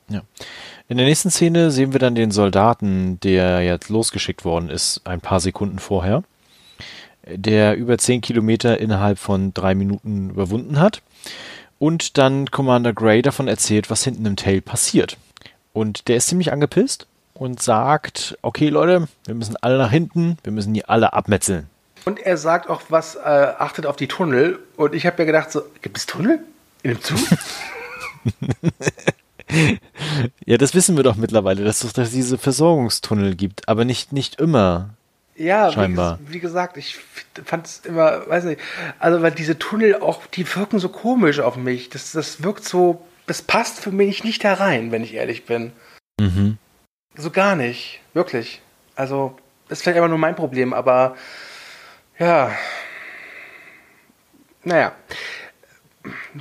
[0.08, 0.22] Ja.
[0.88, 5.20] In der nächsten Szene sehen wir dann den Soldaten, der jetzt losgeschickt worden ist, ein
[5.20, 6.22] paar Sekunden vorher
[7.26, 11.02] der über 10 Kilometer innerhalb von drei Minuten überwunden hat.
[11.78, 15.16] Und dann Commander Gray davon erzählt, was hinten im Tail passiert.
[15.72, 20.52] Und der ist ziemlich angepisst und sagt, okay Leute, wir müssen alle nach hinten, wir
[20.52, 21.68] müssen die alle abmetzeln.
[22.04, 24.58] Und er sagt auch, was äh, achtet auf die Tunnel.
[24.76, 26.40] Und ich habe mir gedacht, so, gibt es Tunnel
[26.82, 27.18] in dem Zug?
[30.44, 34.90] ja, das wissen wir doch mittlerweile, dass es diese Versorgungstunnel gibt, aber nicht, nicht immer.
[35.36, 36.18] Ja, scheinbar.
[36.26, 36.96] Wie, wie gesagt, ich
[37.44, 38.60] fand es immer, weiß nicht,
[38.98, 41.88] also weil diese Tunnel auch, die wirken so komisch auf mich.
[41.90, 45.72] Das, das wirkt so, das passt für mich nicht herein, wenn ich ehrlich bin.
[46.20, 46.58] Mhm.
[47.16, 48.60] So gar nicht, wirklich.
[48.94, 49.36] Also,
[49.68, 51.16] ist vielleicht einfach nur mein Problem, aber
[52.18, 52.52] ja.
[54.62, 54.92] Naja.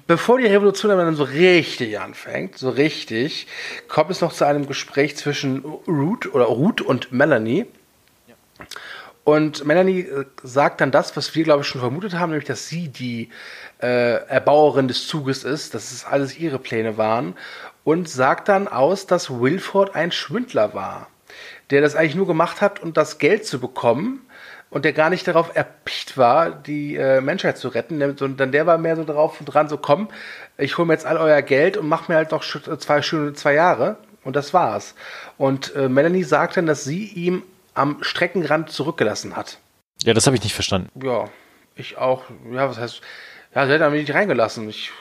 [0.07, 3.47] Bevor die Revolution aber dann so richtig anfängt, so richtig,
[3.87, 7.65] kommt es noch zu einem Gespräch zwischen Ruth oder Ruth und Melanie.
[9.23, 12.67] Und Melanie äh, sagt dann das, was wir, glaube ich, schon vermutet haben, nämlich, dass
[12.67, 13.29] sie die
[13.81, 17.35] äh, Erbauerin des Zuges ist, dass es alles ihre Pläne waren.
[17.85, 21.07] Und sagt dann aus, dass Wilford ein Schwindler war,
[21.69, 24.25] der das eigentlich nur gemacht hat, um das Geld zu bekommen
[24.69, 28.77] und der gar nicht darauf erpicht war, die äh, Menschheit zu retten, sondern der war
[28.77, 30.07] mehr so drauf und dran, so komm,
[30.57, 33.53] ich hole mir jetzt all euer Geld und mach mir halt noch zwei schöne zwei
[33.53, 33.97] Jahre.
[34.23, 34.95] Und das war's.
[35.37, 39.59] Und äh, Melanie sagt dann, dass sie ihm am Streckenrand zurückgelassen hat.
[40.03, 40.89] Ja, das habe ich nicht verstanden.
[41.03, 41.29] Ja,
[41.75, 42.23] ich auch.
[42.51, 43.01] Ja, was heißt,
[43.55, 44.69] ja, sie hat mich nicht reingelassen.
[44.69, 44.91] Ich,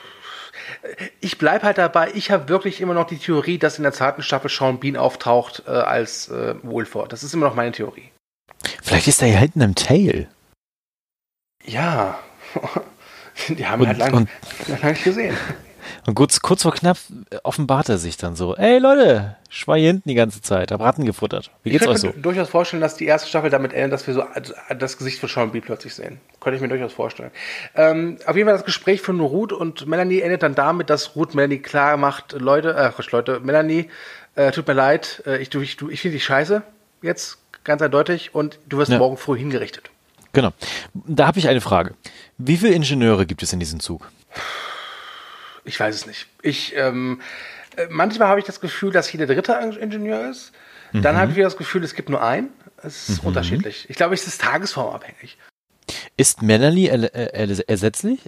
[1.19, 4.23] ich bleibe halt dabei, ich habe wirklich immer noch die Theorie, dass in der zweiten
[4.23, 7.11] Staffel Sean Bean auftaucht äh, als äh, Wolford.
[7.11, 8.11] Das ist immer noch meine Theorie.
[8.81, 10.29] Vielleicht ist er ja hinten im Tail.
[11.65, 12.19] Ja.
[13.49, 14.27] Die haben und, halt lange
[14.67, 15.35] lang nicht gesehen.
[16.05, 16.97] Und kurz, kurz vor knapp
[17.43, 20.81] offenbart er sich dann so: Ey Leute, ich war hier hinten die ganze Zeit, hab
[20.81, 21.51] Ratten gefuttert.
[21.63, 22.07] Wie geht's euch so?
[22.07, 24.25] Ich könnte mir durchaus vorstellen, dass die erste Staffel damit endet, dass wir so
[24.77, 25.61] das Gesicht von Sean B.
[25.61, 26.19] plötzlich sehen.
[26.39, 27.31] Könnte ich mir durchaus vorstellen.
[27.75, 31.35] Ähm, auf jeden Fall das Gespräch von Ruth und Melanie endet dann damit, dass Ruth
[31.35, 33.89] Melanie klar macht: Leute, äh, Leute, Melanie,
[34.35, 36.63] äh, tut mir leid, äh, ich, ich, ich finde dich scheiße
[37.01, 38.97] jetzt, ganz eindeutig, und du wirst ja.
[38.97, 39.91] morgen früh hingerichtet.
[40.31, 40.51] Genau.
[40.93, 41.93] Da habe ich eine Frage.
[42.39, 44.09] Wie viele Ingenieure gibt es in diesem Zug?
[45.65, 46.27] Ich weiß es nicht.
[46.41, 47.21] Ich, ähm,
[47.77, 50.51] äh, manchmal habe ich das Gefühl, dass jeder dritte Ingenieur ist.
[50.93, 51.19] Dann mhm.
[51.19, 52.49] habe ich wieder das Gefühl, es gibt nur einen.
[52.77, 53.29] Es ist mhm.
[53.29, 53.89] unterschiedlich.
[53.89, 55.37] Ich glaube, es ist tagesformabhängig.
[56.17, 57.13] Ist Melanie er
[57.67, 58.21] ersetzlich?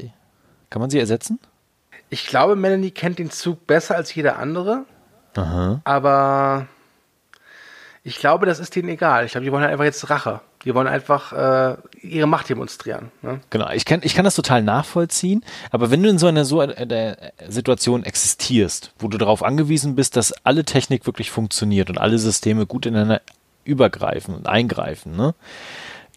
[0.70, 1.40] Kann man sie ersetzen?
[2.10, 4.86] Ich glaube, Melanie kennt den Zug besser als jeder andere.
[5.36, 5.82] Aha.
[5.84, 6.68] Aber
[8.08, 9.26] ich glaube, das ist denen egal.
[9.26, 10.40] Ich glaube, die wollen halt einfach jetzt Rache.
[10.64, 13.12] Die wollen einfach äh, ihre Macht demonstrieren.
[13.24, 13.40] Ne?
[13.50, 16.60] Genau, ich kann, ich kann das total nachvollziehen, aber wenn du in so einer so
[16.60, 22.20] einer Situation existierst, wo du darauf angewiesen bist, dass alle Technik wirklich funktioniert und alle
[22.20, 23.22] Systeme gut ineinander
[23.64, 25.34] übergreifen und eingreifen, ne,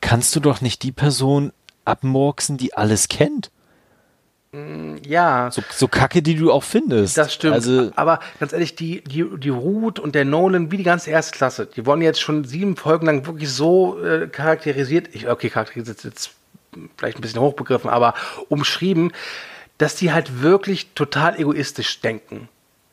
[0.02, 1.52] kannst du doch nicht die Person
[1.86, 3.50] abmurksen, die alles kennt.
[4.58, 5.50] Mm, ja.
[5.50, 7.16] So, so kacke, die du auch findest.
[7.16, 7.54] Das stimmt.
[7.54, 11.66] Also, aber ganz ehrlich, die, die, die Ruth und der Nolan, wie die ganze Erstklasse,
[11.66, 15.08] die wurden jetzt schon sieben Folgen lang wirklich so äh, charakterisiert.
[15.12, 16.30] Ich, okay, charakterisiert jetzt
[16.96, 18.14] vielleicht ein bisschen hochbegriffen, aber
[18.48, 19.12] umschrieben,
[19.78, 22.48] dass die halt wirklich total egoistisch denken.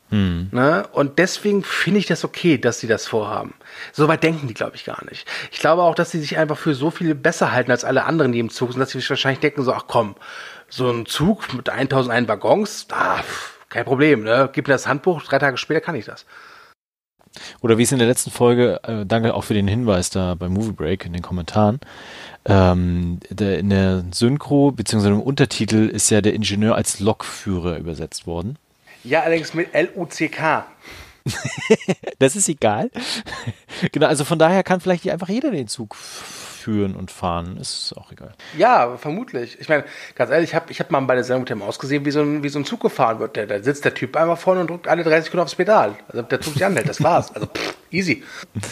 [0.09, 0.49] Hm.
[0.51, 0.87] Ne?
[0.91, 3.55] Und deswegen finde ich das okay, dass sie das vorhaben.
[3.91, 5.27] So weit denken die, glaube ich, gar nicht.
[5.51, 8.31] Ich glaube auch, dass sie sich einfach für so viel besser halten als alle anderen,
[8.31, 10.15] die im Zug sind, dass sie sich wahrscheinlich denken, so, ach komm,
[10.69, 13.21] so ein Zug mit 1001 Waggons, ah,
[13.69, 14.49] kein Problem, ne?
[14.53, 16.25] Gib mir das Handbuch, drei Tage später kann ich das.
[17.61, 20.47] Oder wie es in der letzten Folge, äh, danke auch für den Hinweis da bei
[20.47, 21.79] Movie Break in den Kommentaren,
[22.45, 25.07] ähm, der, in der Synchro bzw.
[25.09, 28.57] im Untertitel ist ja der Ingenieur als Lokführer übersetzt worden.
[29.03, 30.65] Ja, allerdings mit L-U-C-K.
[32.19, 32.91] das ist egal.
[33.91, 35.95] genau, also von daher kann vielleicht einfach jeder den Zug
[36.65, 37.57] führen und fahren.
[37.57, 38.33] Ist auch egal.
[38.57, 39.59] Ja, vermutlich.
[39.59, 39.83] Ich meine,
[40.15, 42.21] ganz ehrlich, ich habe ich hab mal bei der Sendung mit dem ausgesehen, wie so,
[42.21, 43.37] ein, wie so ein Zug gefahren wird.
[43.37, 45.95] Da, da sitzt der Typ einfach vorne und drückt alle 30 Sekunden aufs Pedal.
[46.07, 47.31] Also der Zug sich anhält, das war's.
[47.31, 48.23] Also pff, easy.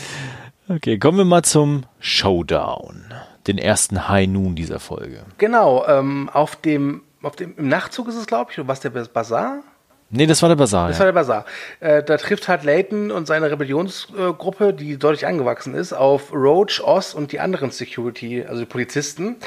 [0.69, 3.13] Okay, kommen wir mal zum Showdown.
[3.47, 5.25] Den ersten High Noon dieser Folge.
[5.38, 8.91] Genau, ähm, auf dem, auf dem, im Nachtzug ist es, glaube ich, oder was der
[8.91, 9.62] Bazar?
[10.15, 10.89] Nee, das war der Bazar.
[10.89, 10.99] Das ja.
[10.99, 11.45] war der Bazar.
[11.80, 16.82] Äh, da trifft halt Layton und seine Rebellionsgruppe, äh, die deutlich angewachsen ist, auf Roach,
[16.84, 19.38] Oz und die anderen Security, also die Polizisten.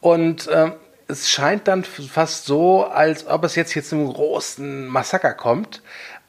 [0.00, 0.72] Und äh,
[1.06, 5.82] es scheint dann fast so, als ob es jetzt, jetzt zu einem großen Massaker kommt.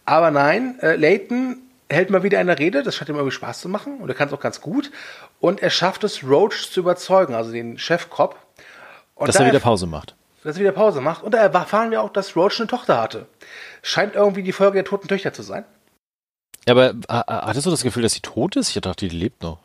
[0.05, 1.57] Aber nein, äh, Layton
[1.89, 4.27] hält mal wieder eine Rede, das scheint ihm irgendwie Spaß zu machen und er kann
[4.27, 4.91] es auch ganz gut.
[5.39, 8.35] Und er schafft es, Roach zu überzeugen, also den Chefkopf.
[9.19, 11.23] Dass er wieder Pause macht dass er wieder Pause macht.
[11.23, 13.27] Und da erfahren wir auch, dass Roach eine Tochter hatte.
[13.81, 15.65] Scheint irgendwie die Folge der toten Töchter zu sein.
[16.67, 18.75] Ja, aber hattest du das Gefühl, dass sie tot ist?
[18.75, 19.59] Ich dachte, die lebt noch.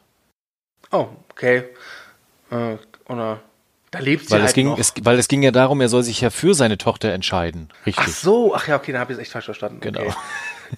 [0.91, 1.65] Oh, okay.
[2.51, 3.41] Äh, oder
[3.91, 4.79] da lebt sie weil halt es ging, noch.
[4.79, 7.69] Es, weil es ging ja darum, er soll sich ja für seine Tochter entscheiden.
[7.87, 8.05] Richtig.
[8.07, 9.81] Ach so, ach ja, okay, dann habe ich es echt falsch verstanden.
[9.81, 10.01] Genau.
[10.01, 10.15] Okay.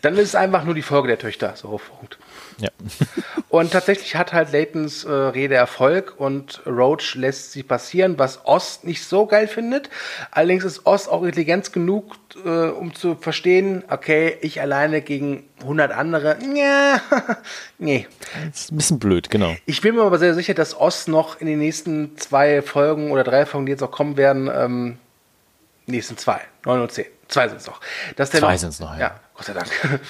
[0.02, 1.56] Dann ist es einfach nur die Folge der Töchter.
[1.56, 2.18] So, Punkt.
[2.60, 2.70] Ja.
[3.48, 8.84] Und tatsächlich hat halt Laytons äh, Rede Erfolg und Roach lässt sie passieren, was Ost
[8.84, 9.90] nicht so geil findet.
[10.30, 15.90] Allerdings ist Ost auch intelligent genug, äh, um zu verstehen, okay, ich alleine gegen 100
[15.90, 17.00] andere, ja,
[17.78, 18.06] nee.
[18.52, 19.56] Das ist ein bisschen blöd, genau.
[19.66, 23.24] Ich bin mir aber sehr sicher, dass Ost noch in den nächsten zwei Folgen oder
[23.24, 24.98] drei Folgen, die jetzt auch kommen werden, ähm,
[25.86, 27.80] nächsten zwei, neun und zehn, zwei sind es noch.
[28.14, 29.00] Dass der zwei sind es noch, ja.
[29.00, 29.20] ja.
[29.34, 30.00] Gott sei Dank.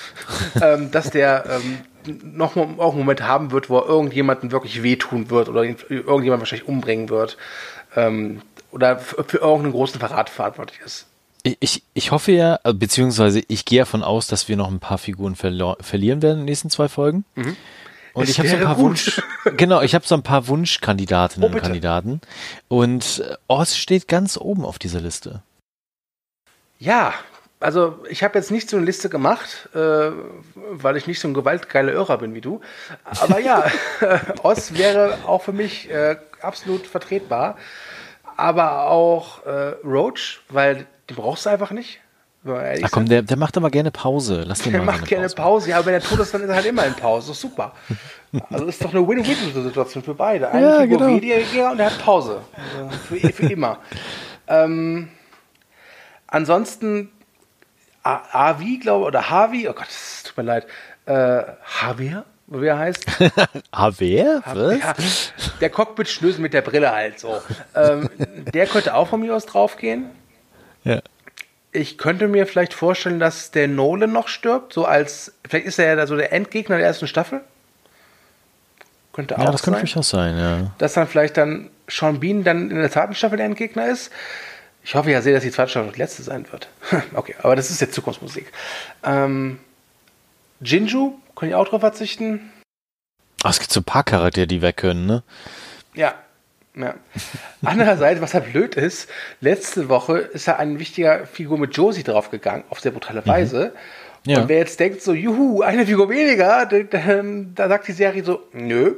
[0.63, 5.31] ähm, dass der ähm, noch auch einen Moment haben wird, wo er irgendjemanden wirklich wehtun
[5.31, 7.37] wird oder irgendjemand wahrscheinlich umbringen wird
[7.97, 11.07] ähm, oder für, für irgendeinen großen Verrat verantwortlich ist.
[11.43, 14.99] Ich, ich hoffe ja, äh, beziehungsweise ich gehe davon aus, dass wir noch ein paar
[14.99, 17.25] Figuren verlieren werden in den nächsten zwei Folgen.
[17.35, 17.57] Mhm.
[18.13, 19.23] Und es ich habe so ein paar Wunsch,
[19.57, 22.21] genau, ich habe so ein paar Wunschkandidatinnen oh, und Kandidaten.
[22.69, 25.43] Und äh, Oz steht ganz oben auf dieser Liste.
[26.79, 27.15] Ja,
[27.61, 30.11] also ich habe jetzt nicht so eine Liste gemacht, äh,
[30.55, 32.61] weil ich nicht so ein gewaltgeiler Irrer bin wie du.
[33.21, 33.65] Aber ja,
[34.43, 37.57] Oz wäre auch für mich äh, absolut vertretbar.
[38.37, 42.01] Aber auch äh, Roach, weil den brauchst du einfach nicht.
[42.43, 44.45] Ach komm, der, der macht aber gerne Pause.
[44.47, 45.37] Lass den der mal macht gerne Pause.
[45.37, 45.71] Pause.
[45.71, 47.29] Ja, wenn er tot ist, dann ist er halt immer in Pause.
[47.29, 47.73] Das ist super.
[48.49, 50.49] Also ist doch eine Win-Win-Situation für beide.
[50.51, 51.07] Ein ja, genau.
[51.07, 52.43] und er hat Pause.
[52.79, 53.81] Also für, für immer.
[54.47, 55.09] ähm,
[56.29, 57.11] ansonsten
[58.03, 60.67] Avi, glaube ich, oder Harvey, oh Gott, es tut mir leid,
[61.07, 61.43] äh,
[61.83, 63.05] Javier, wie er heißt.
[63.77, 64.43] Javier?
[64.47, 64.79] Was?
[64.79, 64.95] Ja,
[65.61, 67.41] der Cockpit-Schlüssel mit der Brille halt so.
[67.75, 68.09] ähm,
[68.55, 70.07] der könnte auch von mir aus draufgehen.
[70.85, 71.01] Ja.
[71.73, 75.97] Ich könnte mir vielleicht vorstellen, dass der Nolan noch stirbt, so als, vielleicht ist er
[75.97, 77.43] ja so der Endgegner der ersten Staffel.
[79.13, 79.65] Könnte auch Ja, das sein.
[79.75, 80.71] könnte durchaus sein, ja.
[80.79, 84.11] dass dann vielleicht dann Sean Bean dann in der zweiten Staffel der Endgegner ist.
[84.83, 86.69] Ich hoffe ja sehr, dass die zweite Staffel die letzte sein wird.
[87.15, 88.53] okay, aber das ist jetzt Zukunftsmusik.
[89.05, 89.59] Ähm,
[90.61, 92.51] Jinju, kann ich auch drauf verzichten?
[93.43, 95.23] Ach, es gibt so ein paar Charaktere, die weg können, ne?
[95.95, 96.15] Ja.
[96.75, 96.95] ja.
[97.65, 99.09] Andererseits, was halt blöd ist,
[99.41, 103.73] letzte Woche ist ja eine wichtige Figur mit Josie draufgegangen, auf sehr brutale Weise.
[104.27, 104.43] Ja.
[104.43, 107.23] Und wer jetzt denkt so, juhu, eine Figur weniger, da, da,
[107.55, 108.97] da sagt die Serie so, nö.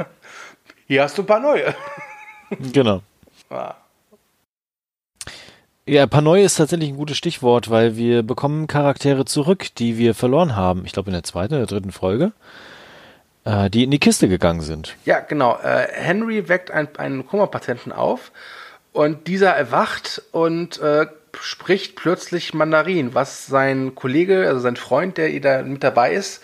[0.86, 1.74] Hier hast du ein paar neue.
[2.72, 3.02] Genau.
[3.50, 3.76] Ja.
[5.86, 10.54] Ja, Panoi ist tatsächlich ein gutes Stichwort, weil wir bekommen Charaktere zurück, die wir verloren
[10.54, 10.84] haben.
[10.84, 12.32] Ich glaube in der zweiten oder dritten Folge,
[13.44, 14.94] äh, die in die Kiste gegangen sind.
[15.04, 15.58] Ja, genau.
[15.62, 18.30] Äh, Henry weckt ein, einen Koma-Patienten auf
[18.92, 21.06] und dieser erwacht und äh,
[21.40, 26.42] spricht plötzlich Mandarin, was sein Kollege, also sein Freund, der da mit dabei ist,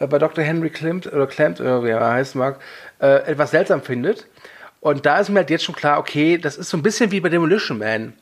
[0.00, 0.42] äh, bei Dr.
[0.42, 2.58] Henry Klimt oder Klimt, oder wie er heißen mag,
[3.00, 4.26] äh, etwas seltsam findet.
[4.80, 7.20] Und da ist mir halt jetzt schon klar, okay, das ist so ein bisschen wie
[7.20, 8.14] bei Demolition Man.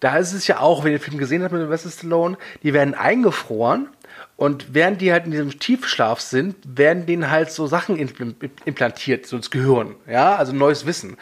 [0.00, 2.72] Da ist es ja auch, wenn ihr den Film gesehen habt mit Sylvester Stallone, die
[2.72, 3.88] werden eingefroren
[4.36, 9.26] und während die halt in diesem Tiefschlaf sind, werden denen halt so Sachen impl- implantiert,
[9.26, 11.16] so ins Gehirn, ja, also neues Wissen.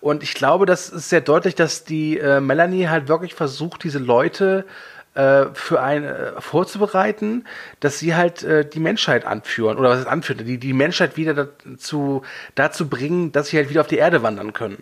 [0.00, 3.98] Und ich glaube, das ist sehr deutlich, dass die äh, Melanie halt wirklich versucht, diese
[3.98, 4.66] Leute
[5.14, 7.44] äh, für ein äh, vorzubereiten,
[7.80, 11.34] dass sie halt äh, die Menschheit anführen oder was es anführt, die die Menschheit wieder
[11.34, 12.22] dazu
[12.54, 14.80] dazu bringen, dass sie halt wieder auf die Erde wandern können.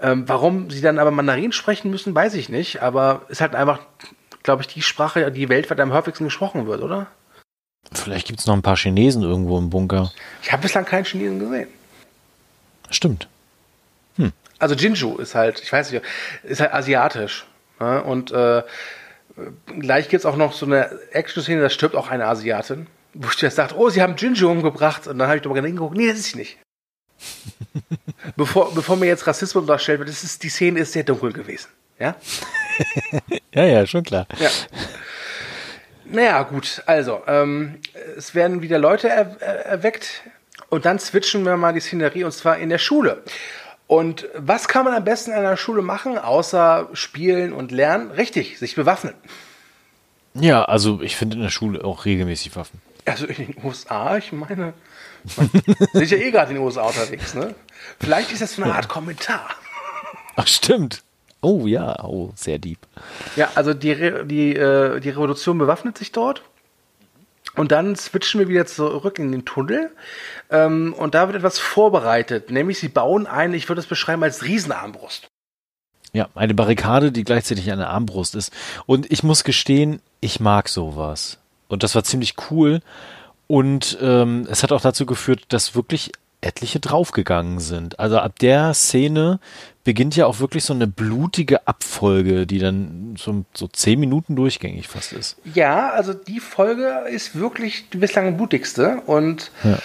[0.00, 3.80] Ähm, warum sie dann aber Mandarin sprechen müssen, weiß ich nicht, aber ist halt einfach,
[4.42, 7.08] glaube ich, die Sprache, die weltweit am häufigsten gesprochen wird, oder?
[7.92, 10.12] Vielleicht gibt es noch ein paar Chinesen irgendwo im Bunker.
[10.42, 11.68] Ich habe bislang keinen Chinesen gesehen.
[12.90, 13.28] Stimmt.
[14.58, 16.04] Also Jinju ist halt, ich weiß nicht,
[16.42, 17.46] ist halt asiatisch.
[17.80, 18.02] Ne?
[18.02, 18.62] Und äh,
[19.78, 23.40] gleich gibt es auch noch so eine Action-Szene, da stirbt auch eine Asiatin, wo ich
[23.40, 25.06] jetzt dachte, oh, sie haben Jinju umgebracht.
[25.06, 26.58] Und dann habe ich aber hingeguckt, nee, das ist sie nicht.
[28.36, 31.68] bevor, bevor mir jetzt Rassismus unterstellt wird, das ist, die Szene ist sehr dunkel gewesen.
[31.98, 32.16] Ja?
[33.52, 34.28] Ja, ja, schon klar.
[34.38, 34.50] Ja.
[36.04, 37.80] Naja, gut, also, ähm,
[38.16, 40.22] es werden wieder Leute er, er, erweckt
[40.70, 43.24] und dann switchen wir mal die Szenerie und zwar in der Schule.
[43.88, 48.10] Und was kann man am besten in einer Schule machen, außer spielen und lernen?
[48.12, 49.14] Richtig, sich bewaffnen.
[50.34, 52.80] Ja, also ich finde in der Schule auch regelmäßig Waffen.
[53.06, 54.74] Also in den USA, ich meine,
[55.92, 57.54] sind ja eh gerade in den USA unterwegs, ne?
[58.00, 59.48] Vielleicht ist das so eine Art Kommentar.
[60.36, 61.02] Ach, stimmt.
[61.40, 62.78] Oh ja, oh, sehr deep.
[63.36, 66.42] Ja, also die, Re die, äh, die Revolution bewaffnet sich dort.
[67.54, 69.90] Und dann switchen wir wieder zurück in den Tunnel.
[70.50, 72.50] Ähm, und da wird etwas vorbereitet.
[72.50, 75.28] Nämlich sie bauen eine, ich würde es beschreiben als Riesenarmbrust.
[76.12, 78.52] Ja, eine Barrikade, die gleichzeitig eine Armbrust ist.
[78.86, 81.38] Und ich muss gestehen, ich mag sowas.
[81.68, 82.80] Und das war ziemlich cool.
[83.48, 87.98] Und ähm, es hat auch dazu geführt, dass wirklich etliche draufgegangen sind.
[87.98, 89.40] Also ab der Szene
[89.82, 94.86] beginnt ja auch wirklich so eine blutige Abfolge, die dann so, so zehn Minuten durchgängig
[94.86, 95.36] fast ist.
[95.54, 99.02] Ja, also die Folge ist wirklich die bislang blutigste.
[99.06, 99.78] Und Ja.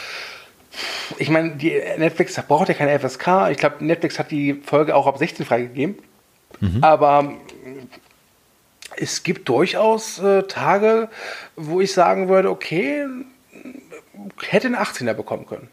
[1.17, 3.49] ich meine, die Netflix braucht ja keine FSK.
[3.49, 5.95] Ich glaube, Netflix hat die Folge auch ab 16 freigegeben.
[6.81, 7.33] Aber
[8.95, 11.09] es gibt durchaus äh, Tage,
[11.55, 13.05] wo ich sagen würde, okay,
[14.41, 15.69] hätte ein 18er bekommen können.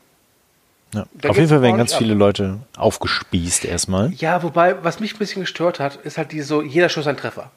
[0.94, 1.04] Ja.
[1.28, 4.12] Auf jeden Fall werden ganz viele Leute aufgespießt erstmal.
[4.14, 7.16] Ja, wobei, was mich ein bisschen gestört hat, ist halt die so, jeder Schuss ein
[7.16, 7.50] Treffer.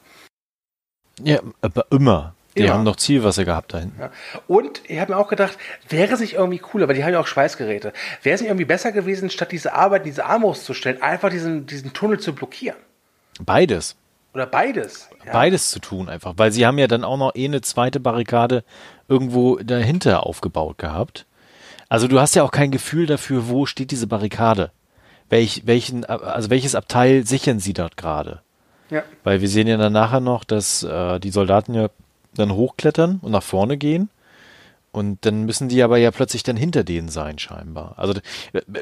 [1.20, 2.34] Ja, aber immer.
[2.56, 2.74] Die Immer.
[2.74, 4.00] haben doch Zielwasser gehabt da hinten.
[4.00, 4.10] Ja.
[4.46, 5.58] Und ich habe mir auch gedacht,
[5.88, 8.64] wäre es nicht irgendwie cooler, weil die haben ja auch Schweißgeräte, wäre es nicht irgendwie
[8.64, 12.76] besser gewesen, statt diese Arbeit, diese Armbrust zu stellen, einfach diesen, diesen Tunnel zu blockieren?
[13.40, 13.96] Beides.
[14.34, 15.08] Oder beides.
[15.24, 15.32] Ja.
[15.32, 16.34] Beides zu tun einfach.
[16.36, 18.64] Weil sie haben ja dann auch noch eh eine zweite Barrikade
[19.08, 21.26] irgendwo dahinter aufgebaut gehabt.
[21.88, 24.70] Also du hast ja auch kein Gefühl dafür, wo steht diese Barrikade.
[25.28, 28.40] Welch, welchen, also welches Abteil sichern sie dort gerade?
[28.90, 29.02] Ja.
[29.22, 31.88] Weil wir sehen ja dann nachher noch, dass äh, die Soldaten ja
[32.34, 34.10] dann hochklettern und nach vorne gehen.
[34.94, 37.94] Und dann müssen die aber ja plötzlich dann hinter denen sein, scheinbar.
[37.96, 38.14] Also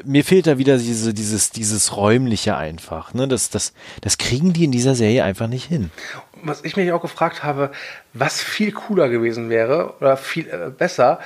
[0.05, 3.15] mir fehlt da wieder diese, dieses, dieses räumliche einfach.
[3.15, 3.27] Ne?
[3.27, 5.89] Das, das, das kriegen die in dieser Serie einfach nicht hin.
[6.43, 7.71] Was ich mich auch gefragt habe,
[8.13, 11.19] was viel cooler gewesen wäre oder viel äh, besser,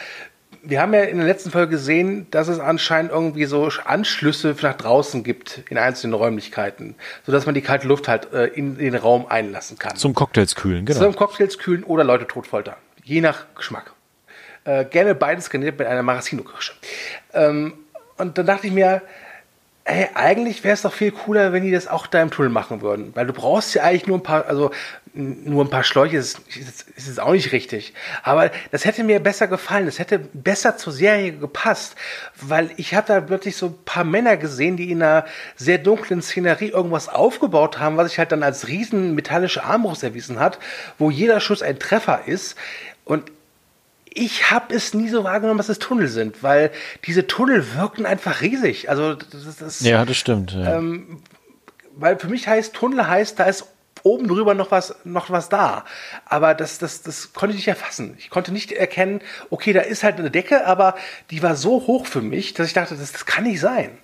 [0.64, 4.76] wir haben ja in der letzten Folge gesehen, dass es anscheinend irgendwie so Anschlüsse nach
[4.76, 8.96] draußen gibt in einzelnen Räumlichkeiten, sodass man die kalte Luft halt äh, in, in, den
[8.96, 9.98] Raum einlassen kann.
[9.98, 11.02] Zum Cocktails kühlen, genau.
[11.02, 12.76] Zum Cocktails kühlen oder Leute totfoltern.
[13.04, 13.97] Je nach Geschmack.
[14.68, 16.74] Äh, gerne beides garniert mit einer Maraschino-Kirsche.
[17.34, 17.74] Ähm,
[18.18, 19.01] und dann dachte ich mir,
[19.86, 22.82] ey, eigentlich wäre es doch viel cooler, wenn die das auch da im Tunnel machen
[22.82, 23.15] würden.
[23.15, 24.72] Weil du brauchst ja eigentlich nur ein paar, also
[25.13, 27.93] nur ein paar Schläuche ist, ist, ist auch nicht richtig.
[28.24, 29.86] Aber das hätte mir besser gefallen.
[29.86, 31.95] Das hätte besser zur Serie gepasst.
[32.36, 36.22] Weil ich habe da plötzlich so ein paar Männer gesehen, die in einer sehr dunklen
[36.22, 40.59] Szenerie irgendwas aufgebaut haben, was sich halt dann als riesen metallische Armbrust erwiesen hat,
[40.97, 42.57] wo jeder Schuss ein Treffer ist.
[43.05, 43.32] Und
[44.14, 46.72] ich habe es nie so wahrgenommen, dass es Tunnel sind, weil
[47.05, 48.89] diese Tunnel wirken einfach riesig.
[48.89, 50.53] Also das, das ja, das stimmt.
[50.53, 50.78] Ja.
[50.78, 51.22] Ähm,
[51.95, 53.66] weil für mich heißt Tunnel heißt, da ist
[54.03, 55.84] oben drüber noch was, noch was da.
[56.26, 58.16] Aber das, das, das konnte ich nicht erfassen.
[58.20, 60.95] Ich konnte nicht erkennen, okay, da ist halt eine Decke, aber
[61.32, 63.97] die war so hoch für mich, dass ich dachte, das, das kann nicht sein.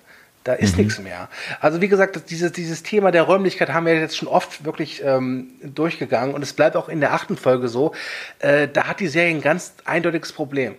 [0.44, 0.84] Da ist mhm.
[0.84, 1.28] nichts mehr.
[1.60, 5.52] Also wie gesagt, dieses, dieses Thema der Räumlichkeit haben wir jetzt schon oft wirklich ähm,
[5.62, 7.92] durchgegangen und es bleibt auch in der achten Folge so.
[8.40, 10.76] Äh, da hat die Serie ein ganz eindeutiges Problem.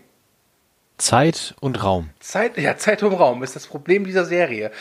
[0.98, 2.12] Zeit und Raum.
[2.20, 4.72] Zeit, ja, Zeit und Raum ist das Problem dieser Serie.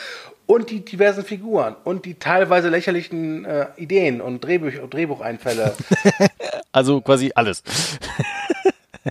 [0.46, 5.74] Und die diversen Figuren und die teilweise lächerlichen äh, Ideen und Drehbuch, Drehbucheinfälle.
[6.72, 7.62] also quasi alles.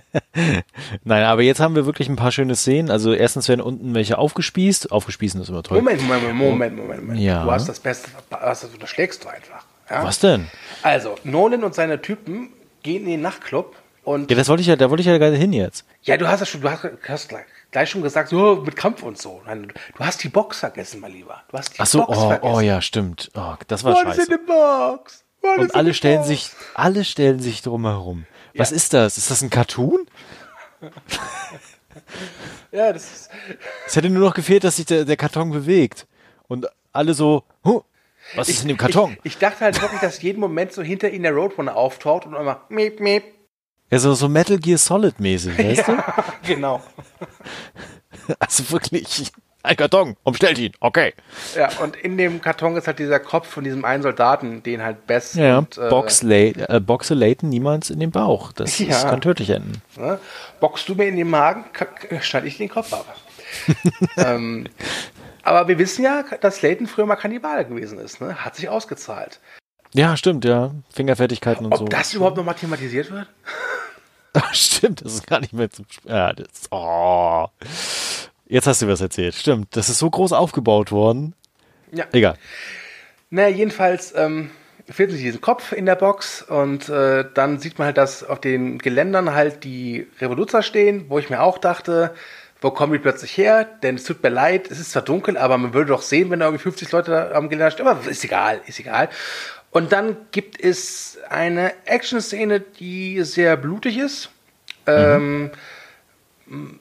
[1.04, 2.90] Nein, aber jetzt haben wir wirklich ein paar schöne Szenen.
[2.90, 4.92] Also erstens werden unten welche aufgespießt.
[4.92, 5.78] Aufgespießen ist immer toll.
[5.78, 7.20] Moment, Moment, Moment, Moment, Moment.
[7.20, 7.44] Ja.
[7.44, 9.64] Du hast das Beste verpasst, das unterschlägst du einfach.
[9.90, 10.04] Ja?
[10.04, 10.48] Was denn?
[10.82, 12.48] Also, Nolan und seine Typen
[12.82, 14.30] gehen in den Nachtclub und.
[14.30, 15.84] Ja, das wollte ich ja, da wollte ich ja gerade hin jetzt.
[16.02, 19.02] Ja, du hast das schon, du hast, hast gleich, gleich schon gesagt, so mit Kampf
[19.02, 19.42] und so.
[19.46, 21.42] Nein, du hast die Box vergessen, mein Lieber.
[21.50, 22.54] Du hast die Ach so, Box oh, vergessen.
[22.54, 23.30] oh ja, stimmt.
[23.34, 24.22] Oh, das war What scheiße.
[24.22, 25.24] Is in the box?
[25.42, 26.28] What und alle stellen box?
[26.28, 28.26] sich, alle stellen sich drumherum.
[28.54, 28.76] Was ja.
[28.76, 29.18] ist das?
[29.18, 30.06] Ist das ein Cartoon?
[32.72, 33.30] ja, das ist.
[33.86, 36.06] Es hätte nur noch gefehlt, dass sich der, der Karton bewegt.
[36.46, 37.82] Und alle so, huh,
[38.34, 39.16] was ich, ist in dem Karton?
[39.22, 42.34] Ich, ich, dachte halt wirklich, dass jeden Moment so hinter ihnen der Roadrunner auftaucht und
[42.34, 43.24] immer miep, miep.
[43.90, 46.46] Ja, so, so Metal Gear Solid mäßig, weißt ja, du?
[46.46, 46.82] genau.
[48.38, 49.32] Also wirklich.
[49.64, 51.14] Ein Karton, umstellt ihn, okay.
[51.56, 55.06] Ja, und in dem Karton ist halt dieser Kopf von diesem einen Soldaten, den halt
[55.06, 55.78] Bess ja, und...
[55.78, 58.52] Äh, Box äh, boxe Layton niemals in den Bauch.
[58.52, 58.88] Das, ja.
[58.88, 59.80] das kann tödlich enden.
[59.96, 60.18] Ja,
[60.60, 61.64] boxst du mir in den Magen,
[62.20, 63.16] schneide ich den Kopf ab.
[64.18, 64.68] ähm,
[65.42, 68.20] aber wir wissen ja, dass Layton früher mal Kannibale gewesen ist.
[68.20, 68.44] Ne?
[68.44, 69.40] Hat sich ausgezahlt.
[69.94, 70.72] Ja, stimmt, ja.
[70.92, 71.84] Fingerfertigkeiten und Ob so.
[71.84, 73.28] Ob das überhaupt noch mal thematisiert wird?
[74.52, 75.84] stimmt, das ist gar nicht mehr zu...
[76.04, 77.46] Ja, das, oh...
[78.54, 79.34] Jetzt hast du was erzählt.
[79.34, 81.34] Stimmt, das ist so groß aufgebaut worden.
[81.90, 82.04] Ja.
[82.12, 82.36] Egal.
[83.28, 84.52] Naja, jedenfalls ähm,
[84.88, 88.40] fehlt sich diesen Kopf in der Box und äh, dann sieht man halt, dass auf
[88.40, 92.14] den Geländern halt die Revoluzer stehen, wo ich mir auch dachte,
[92.60, 93.64] wo kommen die plötzlich her?
[93.64, 96.38] Denn es tut mir leid, es ist zwar dunkel, aber man würde doch sehen, wenn
[96.38, 97.88] da irgendwie 50 Leute am Geländer stehen.
[97.88, 99.08] Aber ist egal, ist egal.
[99.72, 104.30] Und dann gibt es eine Action-Szene, die sehr blutig ist.
[104.86, 105.50] Mhm.
[106.46, 106.80] Ähm,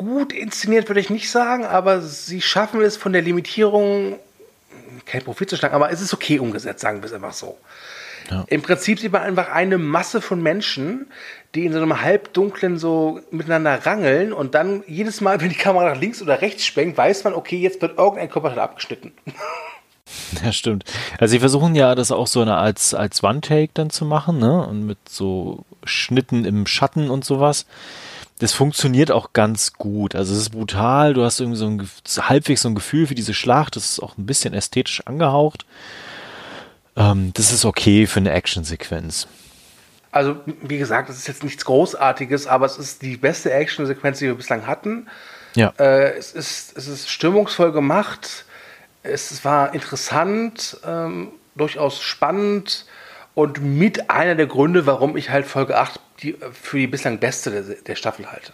[0.00, 4.18] gut inszeniert würde ich nicht sagen, aber sie schaffen es von der Limitierung
[5.04, 7.58] kein Profit zu schlagen, aber es ist okay umgesetzt, sagen wir es einfach so.
[8.30, 8.44] Ja.
[8.48, 11.06] Im Prinzip sieht man einfach eine Masse von Menschen,
[11.54, 15.92] die in so einem halbdunklen so miteinander rangeln und dann jedes Mal, wenn die Kamera
[15.92, 19.12] nach links oder rechts schwenkt, weiß man, okay, jetzt wird irgendein Körperteil abgeschnitten.
[20.44, 20.82] Ja, stimmt.
[21.20, 24.66] Also sie versuchen ja das auch so eine als, als One-Take dann zu machen, ne?
[24.66, 27.64] Und mit so Schnitten im Schatten und sowas
[28.40, 30.14] das funktioniert auch ganz gut.
[30.14, 31.88] Also es ist brutal, du hast irgendwie so ein
[32.28, 35.66] halbwegs so ein Gefühl für diese Schlacht, das ist auch ein bisschen ästhetisch angehaucht.
[36.96, 39.28] Ähm, das ist okay für eine Actionsequenz.
[40.10, 44.26] Also, wie gesagt, das ist jetzt nichts Großartiges, aber es ist die beste Actionsequenz, die
[44.26, 45.06] wir bislang hatten.
[45.54, 45.72] Ja.
[45.78, 48.46] Äh, es, ist, es ist stimmungsvoll gemacht,
[49.02, 52.86] es war interessant, ähm, durchaus spannend
[53.34, 57.50] und mit einer der Gründe, warum ich halt Folge 8 die, für die bislang beste
[57.50, 58.52] der, der Staffel halte.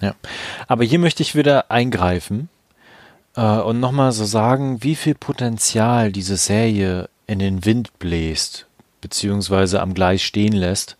[0.00, 0.14] Ja,
[0.66, 2.48] aber hier möchte ich wieder eingreifen
[3.36, 8.66] äh, und nochmal so sagen, wie viel Potenzial diese Serie in den Wind bläst,
[9.00, 10.96] beziehungsweise am Gleis stehen lässt.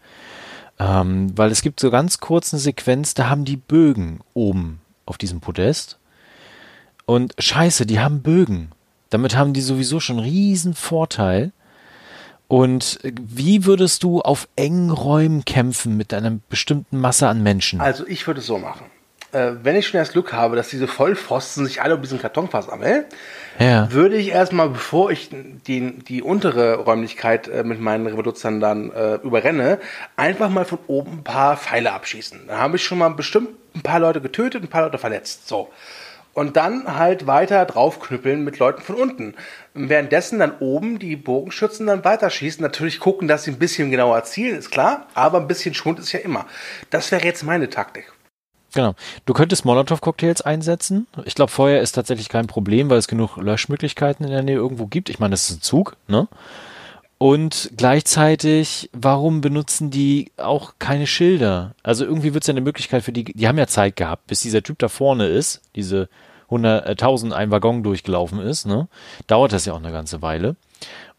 [0.79, 5.41] Ähm, weil es gibt so ganz kurz Sequenz, da haben die Bögen oben auf diesem
[5.41, 5.99] Podest.
[7.05, 8.71] Und scheiße, die haben Bögen.
[9.11, 11.53] Damit haben die sowieso schon einen riesen Vorteil.
[12.51, 17.80] Und wie würdest du auf engen Räumen kämpfen mit einer bestimmten Masse an Menschen?
[17.80, 18.86] Also ich würde es so machen.
[19.32, 22.48] äh, wenn ich schon das Glück habe, dass diese Vollpfosten sich alle um diesen Karton
[22.48, 23.05] versammeln,
[23.61, 23.92] Ja.
[23.92, 25.30] würde ich erstmal, bevor ich
[25.68, 29.78] die, die untere Räumlichkeit äh, mit meinen Revoluzern dann äh, überrenne,
[30.16, 32.48] einfach mal von oben ein paar Pfeile abschießen.
[32.48, 35.46] Da habe ich schon mal bestimmt ein paar Leute getötet, ein paar Leute verletzt.
[35.46, 35.68] So.
[36.33, 39.35] Und dann halt weiter draufknüppeln mit Leuten von unten.
[39.74, 42.62] Währenddessen dann oben die Bogenschützen dann weiterschießen.
[42.62, 46.12] Natürlich gucken, dass sie ein bisschen genauer zielen, ist klar, aber ein bisschen Schwund ist
[46.12, 46.47] ja immer.
[46.91, 48.12] Das wäre jetzt meine Taktik.
[48.72, 48.95] Genau.
[49.26, 51.09] Du könntest Molotow-Cocktails einsetzen.
[51.24, 54.87] Ich glaube, Feuer ist tatsächlich kein Problem, weil es genug Löschmöglichkeiten in der Nähe irgendwo
[54.87, 55.11] gibt.
[55.11, 56.28] Ich meine, das ist ein Zug, ne?
[57.23, 61.75] Und gleichzeitig, warum benutzen die auch keine Schilder?
[61.83, 64.41] Also irgendwie wird es ja eine Möglichkeit für die, die haben ja Zeit gehabt, bis
[64.41, 66.09] dieser Typ da vorne ist, diese
[66.47, 68.89] 100, äh, 1000 ein Waggon durchgelaufen ist, ne?
[69.27, 70.57] Dauert das ja auch eine ganze Weile.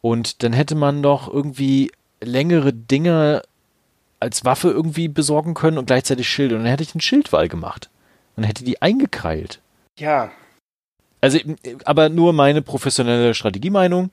[0.01, 3.43] Und dann hätte man doch irgendwie längere Dinge
[4.19, 6.55] als Waffe irgendwie besorgen können und gleichzeitig Schilde.
[6.55, 7.91] Und dann hätte ich einen Schildwall gemacht.
[8.35, 9.59] Und hätte die eingekreilt.
[9.99, 10.31] Ja,
[11.21, 11.39] Also,
[11.85, 14.09] aber nur meine professionelle Strategiemeinung.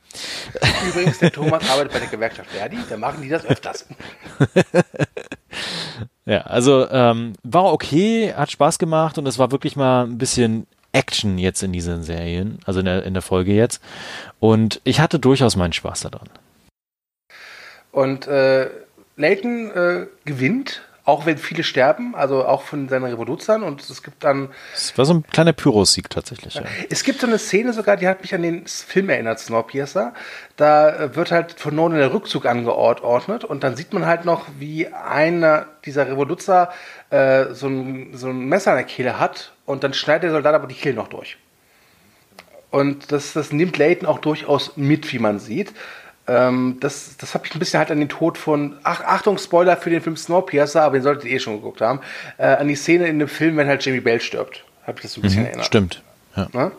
[0.87, 3.87] übrigens, der Thomas arbeitet bei der Gewerkschaft Verdi, da machen die das öfters.
[6.29, 10.67] Ja, also ähm, war okay, hat Spaß gemacht und es war wirklich mal ein bisschen
[10.93, 13.83] Action jetzt in diesen Serien, also in der, in der Folge jetzt.
[14.39, 16.29] Und ich hatte durchaus meinen Spaß daran.
[17.93, 18.69] Und äh,
[19.17, 23.63] Leighton äh, gewinnt, auch wenn viele sterben, also auch von seinen Revoluzern.
[23.63, 26.57] Und es gibt dann, Es war so ein kleiner Pyros-Sieg tatsächlich.
[26.57, 26.65] Ja.
[26.91, 30.13] es gibt so eine Szene sogar, die hat mich an den Film erinnert, Snowpiercer.
[30.57, 34.49] Da äh, wird halt von Nolan der Rückzug angeordnet und dann sieht man halt noch,
[34.59, 36.71] wie einer dieser Revoluzer
[37.09, 40.55] äh, so, ein, so ein Messer an der Kehle hat und dann schneidet der Soldat
[40.55, 41.39] aber die Kehle noch durch.
[42.71, 45.73] Und das, das nimmt Leighton auch durchaus mit, wie man sieht.
[46.29, 49.77] Ähm, das das habe ich ein bisschen halt an den Tod von, ach, Achtung, Spoiler
[49.77, 52.01] für den Film Snowpiercer, aber den solltet ihr eh schon geguckt haben,
[52.37, 54.65] äh, an die Szene in dem Film, wenn halt Jamie Bell stirbt.
[54.87, 55.67] Habe ich das so ein bisschen erinnert.
[55.67, 56.03] Stimmt.
[56.37, 56.49] Ja.
[56.53, 56.73] Ne?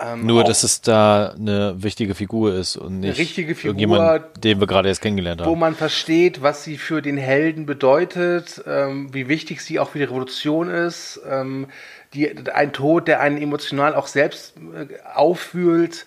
[0.00, 4.44] Ähm, Nur, auch- dass es da eine wichtige Figur ist und nicht richtige Figur, irgendjemand,
[4.44, 5.58] den wir gerade erst kennengelernt wo haben.
[5.60, 10.04] man versteht, was sie für den Helden bedeutet, ähm, wie wichtig sie auch für die
[10.04, 11.68] Revolution ist, ähm,
[12.14, 16.04] die, ein Tod, der einen emotional auch selbst äh, aufwühlt.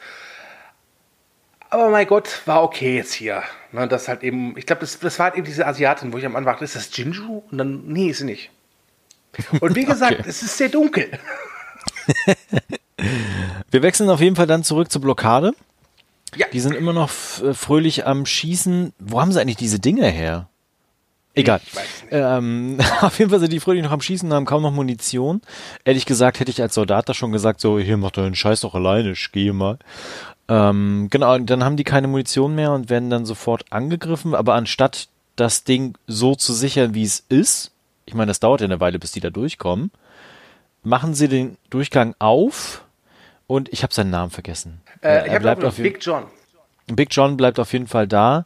[1.76, 3.44] Aber mein Gott, war okay jetzt hier.
[3.74, 6.26] Ne, das halt eben, ich glaube, das, das war halt eben diese Asiatin, wo ich
[6.26, 7.44] am Anfang dachte, ist das Jinju?
[7.52, 8.50] Und dann, nee, ist sie nicht.
[9.60, 10.24] Und wie gesagt, Okay.
[10.26, 11.12] es ist sehr dunkel.
[13.72, 15.52] Wir wechseln auf jeden Fall dann zurück zur Blockade.
[16.38, 16.48] Ja.
[16.54, 17.10] Die sind immer noch
[17.44, 18.94] äh, fröhlich am Schießen.
[18.98, 20.48] Wo haben sie eigentlich diese Dinge her?
[21.34, 21.60] Egal.
[22.10, 25.42] Ähm, auf jeden Fall sind die fröhlich noch am Schießen und haben kaum noch Munition.
[25.84, 28.76] Ehrlich gesagt hätte ich als Soldat da schon gesagt, so, hier mach deinen Scheiß doch
[28.76, 29.78] alleine, ich gehe mal.
[30.48, 34.54] Ähm, genau, und dann haben die keine Munition mehr und werden dann sofort angegriffen, aber
[34.54, 37.72] anstatt das Ding so zu sichern, wie es ist,
[38.06, 39.92] ich meine, das dauert ja eine Weile, bis die da durchkommen,
[40.84, 42.84] machen sie den Durchgang auf
[43.48, 44.82] und ich habe seinen Namen vergessen.
[45.02, 46.24] Äh, Er ich habe bleibt auf jeden- Big John.
[46.88, 48.46] Big John bleibt auf jeden Fall da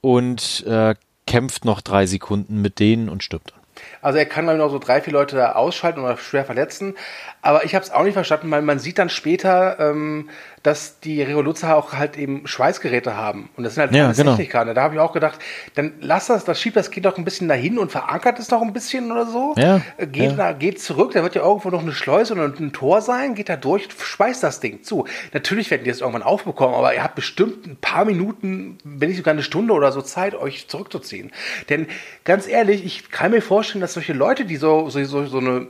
[0.00, 0.94] und äh,
[1.26, 3.58] kämpft noch drei Sekunden mit denen und stirbt dann.
[4.02, 6.96] Also er kann ich noch so drei, vier Leute da ausschalten oder schwer verletzen.
[7.42, 10.30] Aber ich habe es auch nicht verstanden, weil man sieht dann später, ähm,
[10.62, 13.48] dass die Revoluzer auch halt eben Schweißgeräte haben.
[13.56, 14.36] Und das sind halt Ja, genau.
[14.36, 14.62] Techniker.
[14.62, 15.38] Und da habe ich auch gedacht,
[15.74, 18.62] dann lass das, das schiebt das Kind doch ein bisschen dahin und verankert es noch
[18.62, 19.54] ein bisschen oder so.
[19.56, 20.36] Ja, Äh, Geht, ja.
[20.36, 23.48] Da, geht zurück, da wird ja irgendwo noch eine Schleuse oder ein Tor sein, geht
[23.48, 25.06] da durch, schweißt das Ding zu.
[25.32, 29.18] Natürlich werden die das irgendwann aufbekommen, aber ihr habt bestimmt ein paar Minuten, wenn nicht
[29.18, 31.30] sogar eine Stunde oder so Zeit, euch zurückzuziehen.
[31.68, 31.86] Denn
[32.24, 35.66] ganz ehrlich, ich kann mir vorstellen, dass solche Leute, die so, so, so, so eine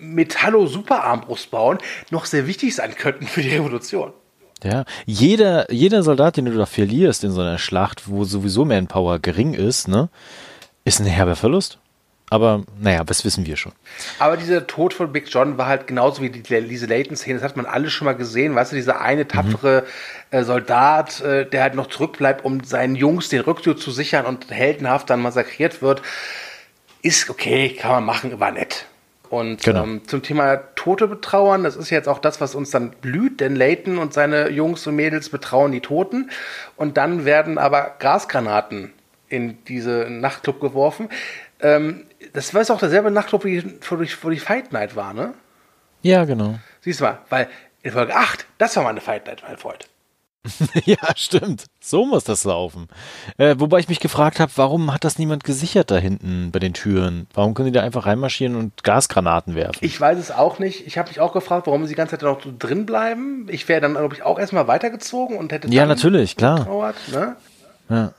[0.00, 1.78] Metallo-Superarmbrust bauen,
[2.10, 4.12] noch sehr wichtig sein könnten für die Revolution.
[4.62, 9.18] Ja, jeder, jeder Soldat, den du da verlierst in so einer Schlacht, wo sowieso Manpower
[9.18, 10.10] gering ist, ne,
[10.84, 11.78] ist ein herber Verlust.
[12.32, 13.72] Aber naja, das wissen wir schon.
[14.20, 17.56] Aber dieser Tod von Big John war halt genauso wie die, diese Layton-Szene, das hat
[17.56, 18.54] man alles schon mal gesehen.
[18.54, 19.84] Weißt du, dieser eine tapfere
[20.30, 24.48] äh, Soldat, äh, der halt noch zurückbleibt, um seinen Jungs den Rückzug zu sichern und
[24.48, 26.02] heldenhaft dann massakriert wird,
[27.02, 28.86] ist okay, kann man machen, war nett.
[29.30, 29.84] Und Genau.
[29.84, 33.54] ähm, zum Thema Tote betrauern, das ist jetzt auch das, was uns dann blüht, denn
[33.54, 36.30] Layton und seine Jungs und Mädels betrauen die Toten.
[36.76, 38.92] Und dann werden aber Gasgranaten
[39.28, 41.08] in diese Nachtclub geworfen.
[41.60, 45.14] Ähm, das war jetzt auch derselbe Nachtclub, wie wo die, wo die Fight Night war,
[45.14, 45.32] ne?
[46.02, 46.58] Ja, genau.
[46.80, 47.48] Siehst du mal, weil
[47.82, 49.86] in Folge 8, das war meine Fight Night, mein Freund.
[50.86, 51.66] ja, stimmt.
[51.80, 52.88] So muss das laufen.
[53.36, 56.72] Äh, wobei ich mich gefragt habe, warum hat das niemand gesichert da hinten bei den
[56.72, 57.26] Türen?
[57.34, 59.78] Warum können die da einfach reinmarschieren und Gasgranaten werfen?
[59.82, 60.86] Ich weiß es auch nicht.
[60.86, 63.46] Ich habe mich auch gefragt, warum sie die ganze Zeit noch so drin bleiben.
[63.50, 66.60] Ich wäre dann, glaube ich, auch erstmal weitergezogen und hätte ja, dann natürlich, klar.
[66.60, 67.36] getrauert, ne?
[67.90, 68.12] Ja.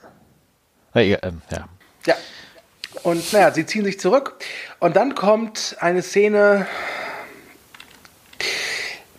[0.94, 1.68] Ja, ja, ähm, ja.
[2.06, 2.14] Ja.
[3.02, 4.36] Und naja, sie ziehen sich zurück.
[4.78, 6.66] Und dann kommt eine Szene,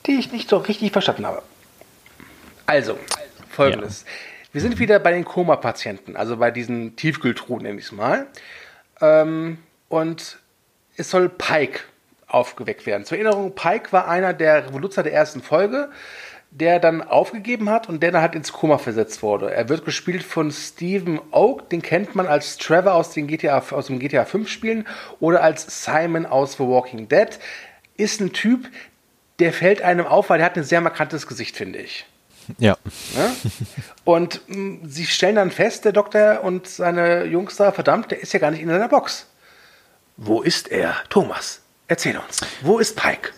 [0.06, 1.42] die ich nicht so richtig verstanden habe.
[2.66, 2.98] Also,
[3.50, 4.04] folgendes.
[4.04, 4.12] Ja.
[4.54, 8.28] Wir sind wieder bei den Koma-Patienten, also bei diesen Tiefkühltruhen, nenne ich es mal.
[9.02, 9.58] Ähm,
[9.90, 10.38] und
[10.96, 11.82] es soll Pike
[12.28, 13.06] aufgeweckt werden.
[13.06, 15.90] Zur Erinnerung, Pike war einer der Revoluzer der ersten Folge,
[16.52, 19.52] der dann aufgegeben hat und der dann halt ins Koma versetzt wurde.
[19.52, 23.88] Er wird gespielt von Stephen Oak, den kennt man als Trevor aus, den GTA, aus
[23.88, 24.88] dem GTA 5 Spielen
[25.20, 27.40] oder als Simon aus The Walking Dead.
[27.98, 28.70] Ist ein Typ,
[29.40, 32.06] der fällt einem auf, weil er hat ein sehr markantes Gesicht, finde ich.
[32.58, 32.78] Ja.
[33.16, 33.32] ja?
[34.04, 38.22] Und mh, hm, sie stellen dann fest, der Doktor und seine Jungs da, verdammt, der
[38.22, 39.28] ist ja gar nicht in seiner Box.
[40.18, 40.96] Wo ist er?
[41.10, 42.42] Thomas, erzähl uns.
[42.62, 43.32] Wo ist Pike?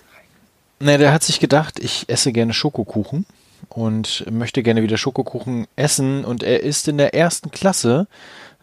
[0.80, 3.26] Ne, der hat sich gedacht, ich esse gerne Schokokuchen
[3.70, 8.08] und möchte gerne wieder Schokokuchen essen und er ist in der ersten Klasse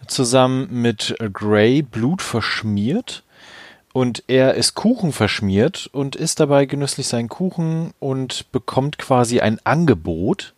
[0.07, 3.25] zusammen mit Gray Blut verschmiert
[3.93, 9.59] und er ist Kuchen verschmiert und isst dabei genüsslich seinen Kuchen und bekommt quasi ein
[9.65, 10.55] Angebot,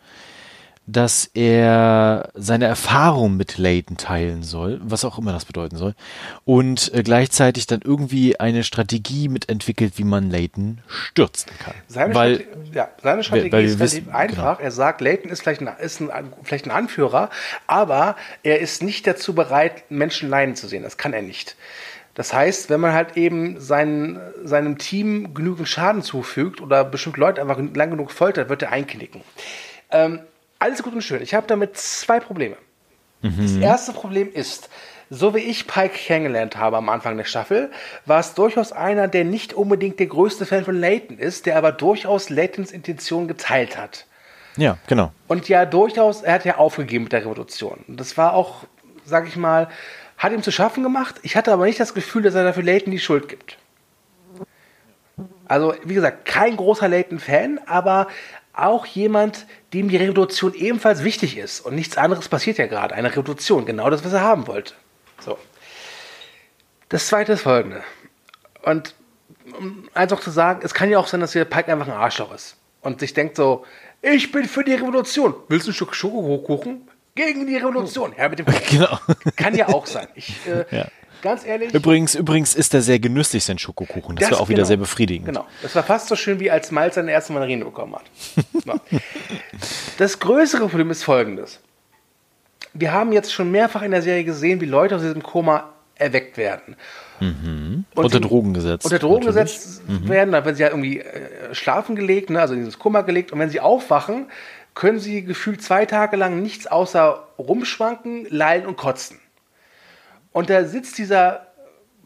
[0.87, 5.95] dass er seine Erfahrung mit Layton teilen soll, was auch immer das bedeuten soll,
[6.45, 11.74] und äh, gleichzeitig dann irgendwie eine Strategie mitentwickelt, wie man Layton stürzen kann.
[11.87, 14.59] Seine, weil, Strategie, ja, seine Strategie ist wissen, einfach.
[14.59, 14.66] Genau.
[14.66, 17.30] Er sagt, Layton ist vielleicht, ein, ist ein, vielleicht ein Anführer,
[17.66, 20.82] aber er ist nicht dazu bereit, Menschen leiden zu sehen.
[20.82, 21.57] Das kann er nicht.
[22.15, 27.41] Das heißt, wenn man halt eben sein, seinem Team genügend Schaden zufügt oder bestimmte Leute
[27.41, 29.23] einfach lang genug foltert, wird er einknicken.
[29.91, 30.21] Ähm,
[30.59, 31.23] alles gut und schön.
[31.23, 32.57] Ich habe damit zwei Probleme.
[33.23, 33.43] Mhm.
[33.43, 34.71] Das erste Problem ist,
[35.11, 37.71] so wie ich Pike kennengelernt habe am Anfang der Staffel,
[38.07, 41.73] war es durchaus einer, der nicht unbedingt der größte Fan von Layton ist, der aber
[41.73, 44.07] durchaus Laytons Intention geteilt hat.
[44.57, 45.12] Ja, genau.
[45.27, 47.85] Und ja, durchaus, er hat ja aufgegeben mit der Revolution.
[47.89, 48.65] Das war auch,
[49.05, 49.69] sag ich mal,
[50.17, 51.17] hat ihm zu schaffen gemacht.
[51.23, 53.59] Ich hatte aber nicht das Gefühl, dass er dafür Layton die Schuld gibt.
[55.47, 58.09] Also, wie gesagt, kein großer Layton-Fan, aber
[58.55, 61.61] auch jemand, dem die Revolution ebenfalls wichtig ist.
[61.61, 62.95] Und nichts anderes passiert ja gerade.
[62.95, 64.75] Eine Revolution, genau das, was er haben wollte.
[65.21, 65.37] So.
[66.89, 67.83] Das zweite ist folgende.
[68.62, 68.95] Und
[69.59, 71.95] um eins auch zu sagen, es kann ja auch sein, dass der Pike einfach ein
[71.95, 72.57] Arschloch ist.
[72.81, 73.65] Und sich denkt so,
[74.01, 75.35] ich bin für die Revolution.
[75.49, 76.89] Willst du ein Stück Schokokuchen?
[77.15, 78.12] Gegen die Revolution.
[78.19, 78.99] Ja, mit dem genau.
[79.37, 80.09] Kann ja auch sein.
[80.15, 80.87] Ich, äh, ja.
[81.23, 81.73] Ganz ehrlich.
[81.73, 84.17] Übrigens, übrigens ist er sehr genüsslich, sein Schokokuchen.
[84.17, 85.27] Das, das war auch genau, wieder sehr befriedigend.
[85.27, 85.47] Genau.
[85.62, 88.81] Das war fast so schön, wie als Miles seine erste Mandarine bekommen hat.
[89.99, 91.61] das größere Problem ist folgendes.
[92.75, 96.37] Wir haben jetzt schon mehrfach in der Serie gesehen, wie Leute aus diesem Koma erweckt
[96.37, 96.77] werden.
[97.21, 97.85] Mhm.
[97.95, 98.85] unter Drogen gesetzt.
[98.85, 100.09] Unter Drogen gesetzt mhm.
[100.09, 103.33] werden, dann werden sie ja irgendwie äh, schlafen gelegt, ne, also in dieses Koma gelegt.
[103.33, 104.27] Und wenn sie aufwachen,
[104.75, 109.20] können sie gefühlt zwei Tage lang nichts außer rumschwanken, lallen und kotzen.
[110.33, 111.47] Und da sitzt dieser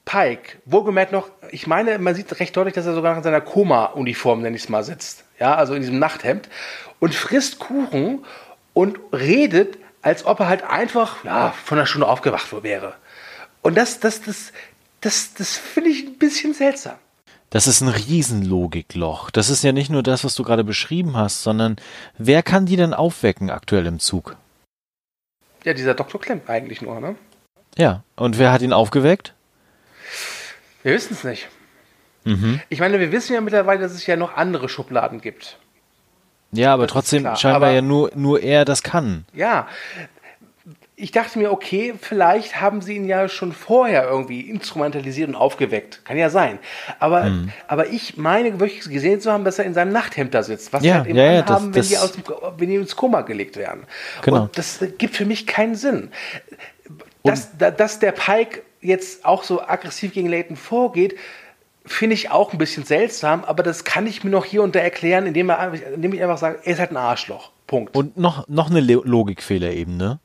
[0.04, 4.42] Pike, wohlgemerkt noch, ich meine, man sieht recht deutlich, dass er sogar in seiner Koma-Uniform,
[4.42, 5.24] nenne ich es mal, sitzt.
[5.38, 6.48] Ja, also in diesem Nachthemd.
[6.98, 8.24] Und frisst Kuchen
[8.74, 12.94] und redet, als ob er halt einfach ja, von der Stunde aufgewacht wäre.
[13.62, 14.52] Und das, das, das,
[15.00, 16.96] das, das finde ich ein bisschen seltsam.
[17.50, 19.30] Das ist ein Riesenlogikloch.
[19.30, 21.76] Das ist ja nicht nur das, was du gerade beschrieben hast, sondern
[22.18, 24.36] wer kann die denn aufwecken aktuell im Zug?
[25.64, 26.20] Ja, dieser Dr.
[26.20, 27.16] Klemm eigentlich nur, ne?
[27.76, 29.34] Ja, und wer hat ihn aufgeweckt?
[30.82, 31.48] Wir wissen es nicht.
[32.24, 32.60] Mhm.
[32.68, 35.58] Ich meine, wir wissen ja mittlerweile, dass es ja noch andere Schubladen gibt.
[36.52, 39.26] Ja, aber das trotzdem scheinbar aber, ja nur, nur er das kann.
[39.32, 39.68] Ja,
[41.00, 46.04] ich dachte mir, okay, vielleicht haben sie ihn ja schon vorher irgendwie instrumentalisiert und aufgeweckt.
[46.04, 46.58] Kann ja sein.
[46.98, 47.52] Aber, mhm.
[47.68, 50.72] aber ich meine wirklich gesehen zu haben, dass er in seinem Nachthemd da sitzt.
[50.72, 52.24] Was ja, halt eben ja, ja, haben, wenn, die aus dem,
[52.56, 53.84] wenn die ins Koma gelegt werden.
[54.22, 54.42] Genau.
[54.42, 56.10] Und das gibt für mich keinen Sinn.
[57.22, 61.14] Dass, dass der Pike jetzt auch so aggressiv gegen Leighton vorgeht,
[61.86, 64.80] finde ich auch ein bisschen seltsam, aber das kann ich mir noch hier und da
[64.80, 67.50] erklären, indem, er, indem ich einfach sage, er ist halt ein Arschloch.
[67.68, 67.94] Punkt.
[67.94, 70.18] Und noch, noch eine Logikfehler eben, ne?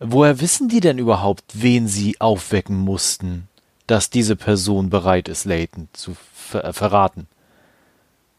[0.00, 3.48] Woher wissen die denn überhaupt, wen sie aufwecken mussten,
[3.86, 7.26] dass diese Person bereit ist, Leighton zu ver äh, verraten?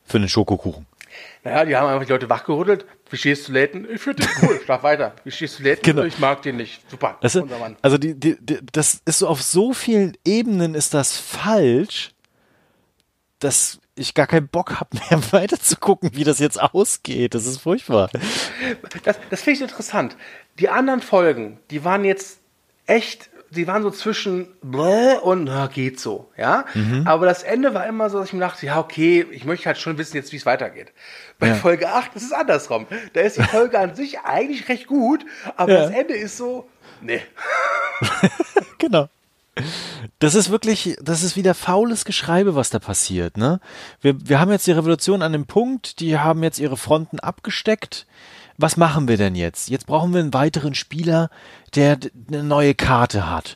[0.06, 0.88] Für einen Schokokuchen.
[1.44, 2.86] Naja, die haben einfach die Leute wachgerüttelt.
[3.10, 3.88] Wie stehst du Leighton?
[3.92, 5.14] Ich finde den cool, schlaf weiter.
[5.24, 5.84] Wie stehst du Leighton?
[5.84, 6.04] Genau.
[6.04, 6.82] Ich mag den nicht.
[6.90, 7.76] Super, das ist, unser Mann.
[7.82, 12.12] Also die, die, die, das ist so auf so vielen Ebenen ist das falsch,
[13.40, 17.36] dass ich gar keinen Bock habe mehr weiter zu gucken, wie das jetzt ausgeht.
[17.36, 18.10] Das ist furchtbar.
[19.04, 20.16] Das, das finde ich interessant.
[20.60, 22.40] Die anderen Folgen, die waren jetzt
[22.86, 26.66] echt, die waren so zwischen und na, geht so, ja.
[26.74, 27.08] Mhm.
[27.08, 29.78] Aber das Ende war immer so, dass ich mir dachte, ja, okay, ich möchte halt
[29.78, 30.92] schon wissen jetzt, wie es weitergeht.
[31.40, 31.56] Bei ja.
[31.56, 32.88] Folge 8 ist es andersrum.
[33.14, 35.82] Da ist die Folge an sich eigentlich recht gut, aber ja.
[35.82, 36.68] das Ende ist so,
[37.02, 37.22] nee.
[38.78, 39.08] genau.
[40.20, 43.60] Das ist wirklich, das ist wieder faules Geschreibe, was da passiert, ne?
[44.02, 48.06] Wir, wir haben jetzt die Revolution an dem Punkt, die haben jetzt ihre Fronten abgesteckt.
[48.62, 49.70] Was machen wir denn jetzt?
[49.70, 51.30] Jetzt brauchen wir einen weiteren Spieler,
[51.76, 51.98] der
[52.28, 53.56] eine neue Karte hat.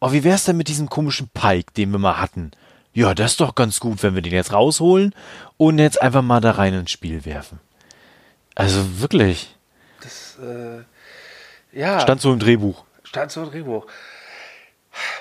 [0.00, 2.52] Oh, wie wär's denn mit diesem komischen Pike, den wir mal hatten?
[2.92, 5.12] Ja, das ist doch ganz gut, wenn wir den jetzt rausholen
[5.56, 7.58] und jetzt einfach mal da rein ins Spiel werfen.
[8.54, 9.56] Also wirklich.
[10.00, 10.84] Das, äh,
[11.76, 11.98] ja.
[11.98, 12.84] Stand so im Drehbuch.
[13.02, 13.88] Stand so im Drehbuch.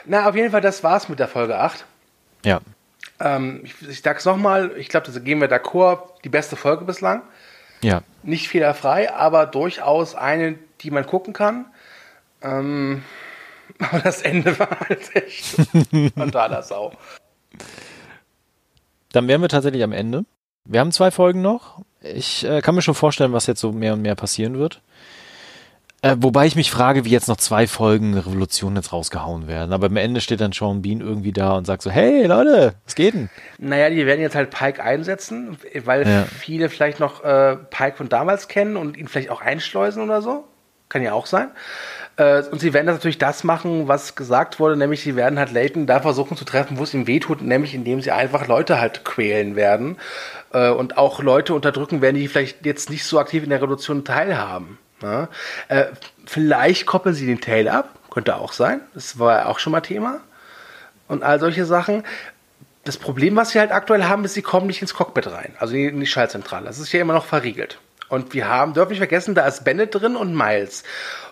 [0.05, 1.85] Na, auf jeden Fall, das war's mit der Folge 8.
[2.45, 2.61] Ja.
[3.19, 7.23] Ähm, ich, ich sag's nochmal, ich glaube, das gehen wir d'accord, die beste Folge bislang.
[7.83, 8.01] Ja.
[8.23, 11.65] Nicht fehlerfrei, aber durchaus eine, die man gucken kann.
[12.41, 13.03] Ähm,
[13.79, 15.55] aber das Ende war halt echt
[16.15, 16.93] totaler Sau.
[19.11, 20.25] Dann wären wir tatsächlich am Ende.
[20.65, 21.81] Wir haben zwei Folgen noch.
[22.01, 24.81] Ich äh, kann mir schon vorstellen, was jetzt so mehr und mehr passieren wird.
[26.03, 29.71] Äh, wobei ich mich frage, wie jetzt noch zwei Folgen Revolution jetzt rausgehauen werden.
[29.71, 32.95] Aber am Ende steht dann Sean Bean irgendwie da und sagt so, hey Leute, was
[32.95, 33.29] geht denn?
[33.57, 36.23] Naja, die werden jetzt halt Pike einsetzen, weil ja.
[36.25, 40.43] viele vielleicht noch äh, Pike von damals kennen und ihn vielleicht auch einschleusen oder so.
[40.89, 41.51] Kann ja auch sein.
[42.17, 45.53] Äh, und sie werden das natürlich das machen, was gesagt wurde, nämlich sie werden halt
[45.53, 49.05] Leighton da versuchen zu treffen, wo es ihm wehtut, nämlich indem sie einfach Leute halt
[49.05, 49.95] quälen werden
[50.51, 54.03] äh, und auch Leute unterdrücken werden, die vielleicht jetzt nicht so aktiv in der Revolution
[54.03, 54.79] teilhaben.
[55.03, 55.29] Ja?
[55.67, 55.85] Äh,
[56.25, 58.81] vielleicht koppeln sie den Tail ab, könnte auch sein.
[58.93, 60.21] Das war ja auch schon mal Thema.
[61.07, 62.03] Und all solche Sachen.
[62.85, 65.75] Das Problem, was sie halt aktuell haben, ist, sie kommen nicht ins Cockpit rein, also
[65.75, 66.65] in die Schaltzentrale.
[66.65, 67.79] Das ist ja immer noch verriegelt.
[68.09, 70.83] Und wir haben, dürfen nicht vergessen, da ist Bennett drin und Miles.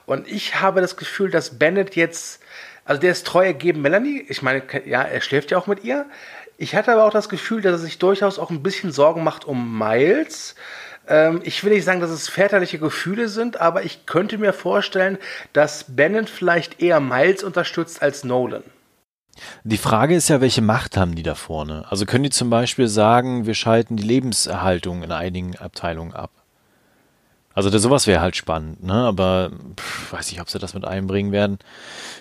[0.05, 2.41] Und ich habe das Gefühl, dass Bennett jetzt,
[2.85, 4.25] also der ist treu ergeben Melanie.
[4.29, 6.05] Ich meine, ja, er schläft ja auch mit ihr.
[6.57, 9.45] Ich hatte aber auch das Gefühl, dass er sich durchaus auch ein bisschen Sorgen macht
[9.45, 10.55] um Miles.
[11.11, 15.17] Ähm, ich will nicht sagen, dass es väterliche Gefühle sind, aber ich könnte mir vorstellen,
[15.51, 18.63] dass Bennett vielleicht eher Miles unterstützt als Nolan.
[19.63, 21.85] Die Frage ist ja, welche Macht haben die da vorne?
[21.89, 26.31] Also können die zum Beispiel sagen, wir schalten die Lebenserhaltung in einigen Abteilungen ab?
[27.53, 28.93] Also das, sowas wäre halt spannend, ne?
[28.93, 31.59] Aber pff, weiß nicht, ob sie das mit einbringen werden.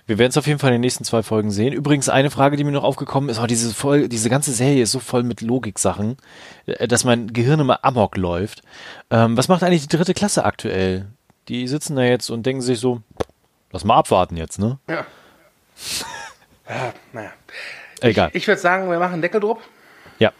[0.07, 1.73] Wir werden es auf jeden Fall in den nächsten zwei Folgen sehen.
[1.73, 4.93] Übrigens eine Frage, die mir noch aufgekommen ist: oh, diese Folge, diese ganze Serie ist
[4.93, 6.17] so voll mit Logiksachen,
[6.67, 8.63] äh, dass mein Gehirn immer amok läuft.
[9.11, 11.07] Ähm, was macht eigentlich die dritte Klasse aktuell?
[11.49, 13.03] Die sitzen da jetzt und denken sich so:
[13.71, 14.79] Lass mal abwarten jetzt, ne?
[14.89, 15.07] Ja.
[16.69, 17.31] ja naja.
[18.01, 18.31] Egal.
[18.31, 19.59] Ich, ich würde sagen, wir machen Deckel drauf.
[20.19, 20.33] Ja.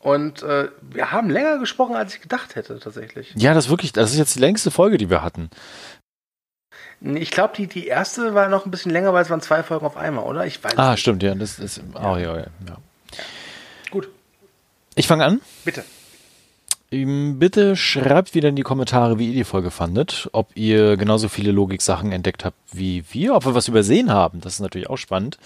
[0.00, 3.32] Und äh, wir haben länger gesprochen, als ich gedacht hätte, tatsächlich.
[3.36, 5.50] Ja, das ist wirklich, das ist jetzt die längste Folge, die wir hatten.
[7.00, 9.86] Ich glaube, die, die erste war noch ein bisschen länger, weil es waren zwei Folgen
[9.86, 10.46] auf einmal, oder?
[10.46, 11.00] Ich weiß Ah, nicht.
[11.00, 11.34] stimmt, ja.
[11.34, 11.80] Das ist.
[11.94, 12.76] Oh, ja, ja, ja.
[13.90, 14.08] Gut.
[14.94, 15.40] Ich fange an.
[15.64, 15.84] Bitte.
[16.90, 20.30] Bitte schreibt wieder in die Kommentare, wie ihr die Folge fandet.
[20.32, 24.40] Ob ihr genauso viele Logik-Sachen entdeckt habt wie wir, ob wir was übersehen haben.
[24.40, 25.38] Das ist natürlich auch spannend.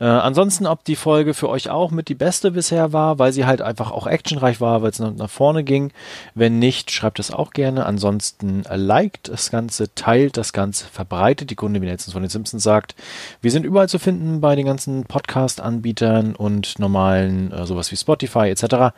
[0.00, 3.44] Äh, ansonsten, ob die Folge für euch auch mit die beste bisher war, weil sie
[3.44, 5.92] halt einfach auch actionreich war, weil es nach, vorne ging.
[6.34, 7.86] Wenn nicht, schreibt es auch gerne.
[7.86, 12.62] Ansonsten liked das Ganze, teilt das Ganze, verbreitet die Kunde, wie letztens von den Simpsons
[12.62, 12.94] sagt.
[13.40, 18.48] Wir sind überall zu finden bei den ganzen Podcast-Anbietern und normalen, äh, sowas wie Spotify
[18.50, 18.94] etc.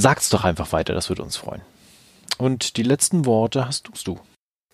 [0.00, 1.60] Sag's doch einfach weiter, das würde uns freuen.
[2.38, 4.20] Und die letzten Worte hast du.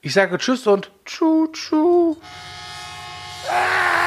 [0.03, 2.17] Ich sage Tschüss und Tschu, Tschu.
[3.49, 4.04] Ah!